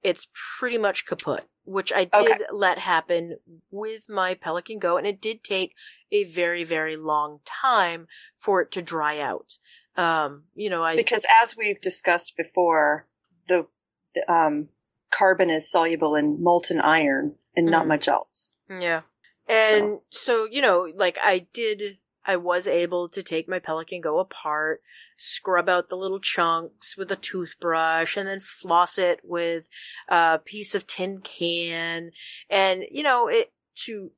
[0.02, 0.28] it's
[0.58, 1.44] pretty much kaput.
[1.64, 2.44] Which I did Okay.
[2.50, 3.36] let happen
[3.70, 5.74] with my Pelikan Go, and it did take
[6.10, 8.06] a very very long time
[8.36, 9.58] for it to dry out.
[9.96, 13.06] Um, you know, I because as we've discussed before,
[13.48, 13.66] the,
[14.14, 14.68] the um,
[15.10, 17.88] carbon is soluble in molten iron and not Mhm.
[17.88, 18.56] much else.
[18.70, 19.02] Yeah.
[19.48, 24.18] And so, you know, like I did, I was able to take my Pelikan Go
[24.18, 24.82] apart,
[25.16, 29.68] scrub out the little chunks with a toothbrush, and then floss it with
[30.08, 32.10] a piece of tin can.
[32.50, 33.52] And, you know, it,
[33.86, 34.10] to,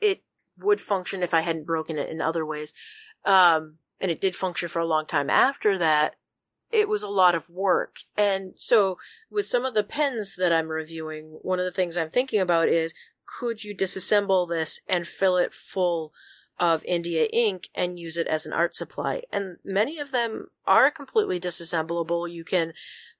[0.00, 0.22] it
[0.58, 2.72] would function if I hadn't broken it in other ways.
[3.24, 6.14] Um, and it did function for a long time after that.
[6.70, 7.96] It was a lot of work.
[8.16, 8.98] And so
[9.30, 12.68] with some of the pens that I'm reviewing, one of the things I'm thinking about
[12.68, 12.92] is
[13.26, 16.12] could you disassemble this and fill it full
[16.58, 19.22] of India ink and use it as an art supply?
[19.32, 22.30] And many of them are completely disassemblable.
[22.30, 22.72] You can,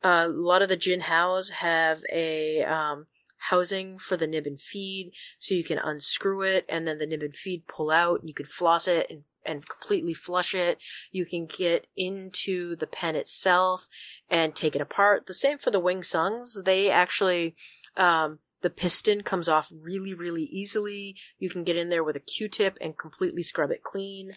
[0.03, 3.07] uh, a lot of the Jinhaos have a, um,
[3.51, 7.23] housing for the nib and feed, so you can unscrew it and then the nib
[7.23, 8.21] and feed pull out.
[8.25, 10.79] You can floss it and, and completely flush it.
[11.13, 13.89] You can get into the pen itself
[14.29, 15.27] and take it apart.
[15.27, 16.65] The same for the Wing Sungs.
[16.65, 17.55] They actually,
[17.97, 21.17] um, the piston comes off really, really easily.
[21.39, 24.33] You can get in there with a Q-tip and completely scrub it clean.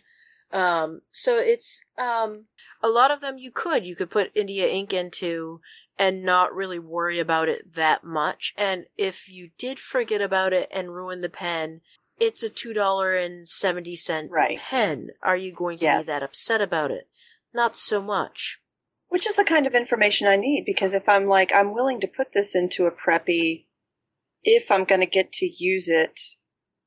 [0.51, 2.45] Um, so it's, um,
[2.81, 5.61] a lot of them you could, you could put India ink into
[5.97, 8.53] and not really worry about it that much.
[8.57, 11.81] And if you did forget about it and ruin the pen,
[12.19, 14.59] it's a $2.70 Right.
[14.69, 15.09] pen.
[15.21, 16.03] Are you going to Yes.
[16.03, 17.07] be that upset about it?
[17.53, 18.59] Not so much.
[19.07, 22.07] Which is the kind of information I need because if I'm like, I'm willing to
[22.07, 23.65] put this into a preppy
[24.43, 26.19] if I'm going to get to use it,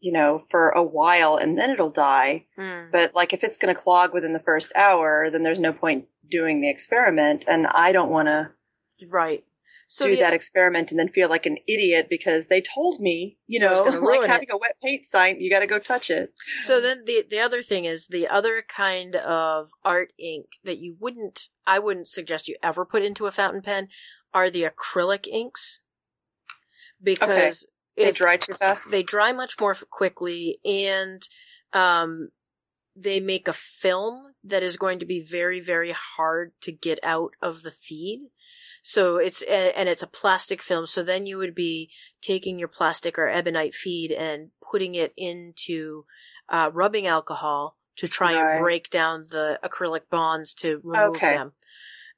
[0.00, 2.46] you know, for a while and then it'll die.
[2.56, 2.90] Hmm.
[2.90, 6.06] But like if it's going to clog within the first hour, then there's no point
[6.28, 7.44] doing the experiment.
[7.46, 8.50] And I don't want to
[9.08, 9.44] Right.
[9.88, 13.36] So do the- that experiment and then feel like an idiot because they told me,
[13.46, 16.32] you know, like having a wet paint sign, you got to go touch it.
[16.64, 20.96] So then the the other thing is the other kind of art ink that you
[20.98, 23.88] wouldn't I wouldn't suggest you ever put into a fountain pen
[24.32, 25.81] are the acrylic inks.
[27.02, 28.88] Because They dry too fast.
[28.90, 31.22] they dry much more quickly and
[31.72, 32.28] um
[32.94, 37.32] they make a film that is going to be very very hard to get out
[37.40, 38.28] of the feed.
[38.82, 40.86] So it's and it's a plastic film.
[40.86, 41.90] So then you would be
[42.20, 46.04] taking your plastic or ebonite feed and putting it into
[46.48, 48.54] uh, rubbing alcohol to try Right.
[48.56, 51.34] and break down the acrylic bonds to remove Okay.
[51.36, 51.52] them.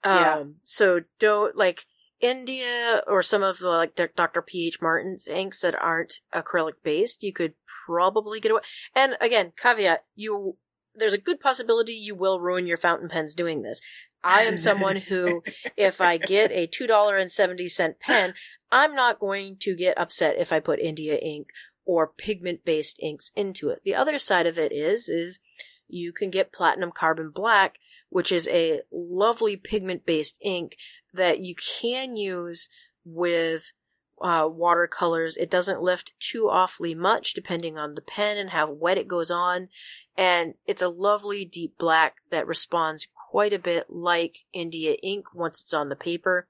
[0.05, 0.35] Yeah.
[0.41, 1.87] Um, so don't like
[2.25, 4.41] India or some of the like Dr.
[4.41, 7.23] PH Martin's inks that aren't acrylic based.
[7.23, 7.53] You could
[7.87, 8.63] probably get away.
[8.95, 10.57] And again, caveat: you
[10.95, 13.83] there's a good possibility you will ruin your fountain pens doing this.
[14.23, 15.43] I am someone who,
[15.77, 18.33] if I get a two dollar and seventy cent pen,
[18.73, 21.49] I'm not going to get upset if I put India ink
[21.85, 23.83] or pigment based inks into it.
[23.85, 25.41] The other side of it is, is
[25.89, 27.77] you can get platinum carbon black,
[28.09, 30.77] which is a lovely pigment based ink
[31.15, 32.69] that you can use
[33.05, 33.73] with
[34.21, 35.37] uh, watercolors.
[35.37, 39.31] It doesn't lift too awfully much depending on the pen and how wet it goes
[39.31, 39.69] on.
[40.17, 45.61] And it's a lovely deep black that responds quite a bit like India ink once
[45.61, 46.49] it's on the paper.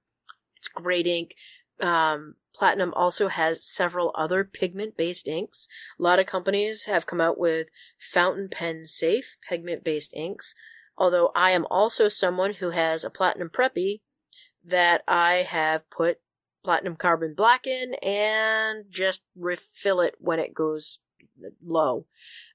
[0.57, 1.35] It's great ink.
[1.81, 5.67] Um, Platinum also has several other pigment based inks.
[5.99, 10.55] A lot of companies have come out with fountain pen safe pigment based inks.
[10.97, 14.03] Although I am also someone who has a Platinum Preppy
[14.65, 16.19] that I have put
[16.65, 20.99] platinum carbon black in and just refill it when it goes
[21.65, 22.07] low.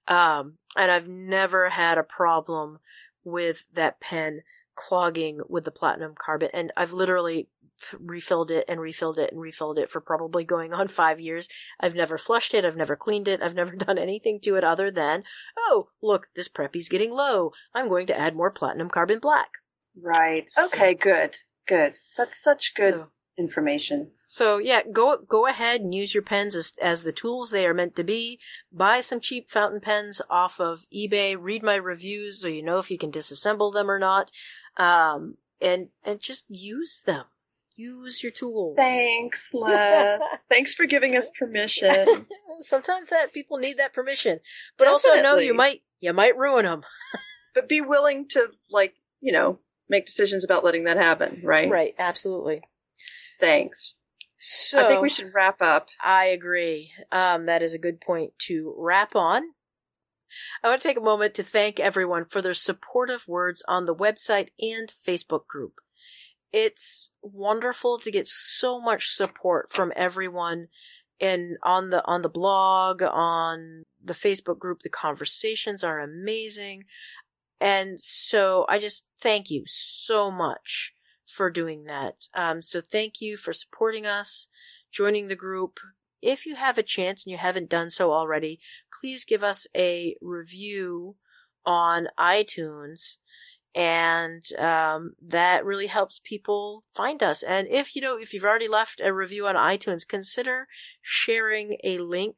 [0.08, 2.80] Um, and I've never had a problem
[3.24, 4.42] with that pen
[4.76, 6.50] clogging with the platinum carbon.
[6.54, 7.50] And I've literally
[8.00, 11.48] refilled it and refilled it and refilled it for probably going on five years.
[11.80, 12.66] I've never flushed it.
[12.66, 13.42] I've never cleaned it.
[13.42, 15.24] I've never done anything to it other than,
[15.58, 17.52] oh, look, this preppy's getting low.
[17.74, 19.50] I'm going to add more platinum carbon black.
[20.02, 20.48] Right.
[20.58, 21.36] Okay, good.
[21.70, 21.98] Good.
[22.18, 23.08] That's such good So-
[23.38, 24.12] information.
[24.26, 27.74] So yeah, go go ahead and use your pens as as the tools they are
[27.74, 28.40] meant to be.
[28.72, 31.38] Buy some cheap fountain pens off of eBay.
[31.40, 34.32] Read my reviews so you know if you can disassemble them or not.
[34.78, 37.26] Um, and and just use them.
[37.76, 38.76] Use your tools.
[38.76, 40.20] Thanks, Les.
[40.50, 42.26] Thanks for giving us permission.
[42.62, 44.42] Sometimes that people need that permission,
[44.78, 46.84] but also know you might you might ruin them.
[47.56, 49.58] But be willing to, like, you know,
[49.90, 51.70] make decisions about letting that happen, right?
[51.70, 52.62] Right, absolutely.
[53.40, 53.96] Thanks.
[54.40, 55.90] So I think we should wrap up.
[56.02, 56.92] I agree.
[57.12, 59.44] Um, that is a good point to wrap on.
[60.64, 63.96] I want to take a moment to thank everyone for their supportive words on the
[63.96, 65.74] website and Facebook group.
[66.54, 70.68] It's wonderful to get so much support from everyone
[71.22, 76.86] and on the on the blog, on the Facebook group, the conversations are amazing.
[77.60, 80.94] And so I just thank you so much
[81.26, 82.28] for doing that.
[82.34, 84.48] Um, so thank you for supporting us,
[84.92, 85.80] joining the group.
[86.22, 88.60] If you have a chance and you haven't done so already,
[89.00, 91.16] please give us a review
[91.66, 93.18] on iTunes.
[93.76, 97.44] And um, that really helps people find us.
[97.44, 100.68] And if you know, if you've already left a review on iTunes, consider
[101.02, 102.38] sharing a link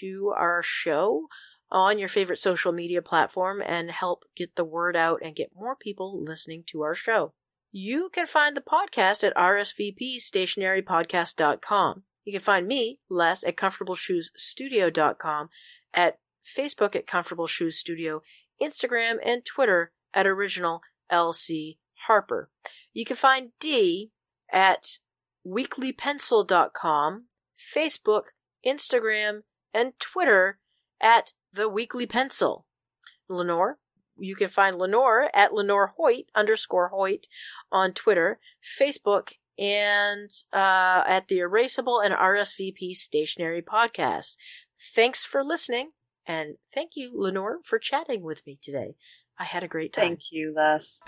[0.00, 1.28] to our show
[1.72, 5.74] on your favorite social media platform and help get the word out and get more
[5.74, 7.32] people listening to our show.
[7.72, 12.02] You can find the podcast at rsvpstationarypodcast.com.
[12.24, 15.48] You can find me, Les, at comfortableshoesstudio.com,
[15.94, 18.20] at Facebook at Comfortable Shoes Studio,
[18.62, 22.50] Instagram and Twitter at Original LC Harper.
[22.92, 24.10] You can find D
[24.52, 24.98] at
[25.46, 27.24] weeklypencil.com,
[27.58, 28.22] Facebook,
[28.66, 29.42] Instagram,
[29.72, 30.58] and Twitter
[31.00, 32.66] at The Weekly Pencil.
[33.28, 33.78] Lenore,
[34.18, 37.26] you can find Lenore at Lenore Hoyt underscore Hoyt
[37.70, 44.36] on Twitter, Facebook, and uh, at the Erasable and RSVP Stationary Podcast.
[44.94, 45.92] Thanks for listening,
[46.26, 48.96] and thank you, Lenore, for chatting with me today.
[49.38, 50.08] I had a great time.
[50.08, 51.00] Thank you, Les.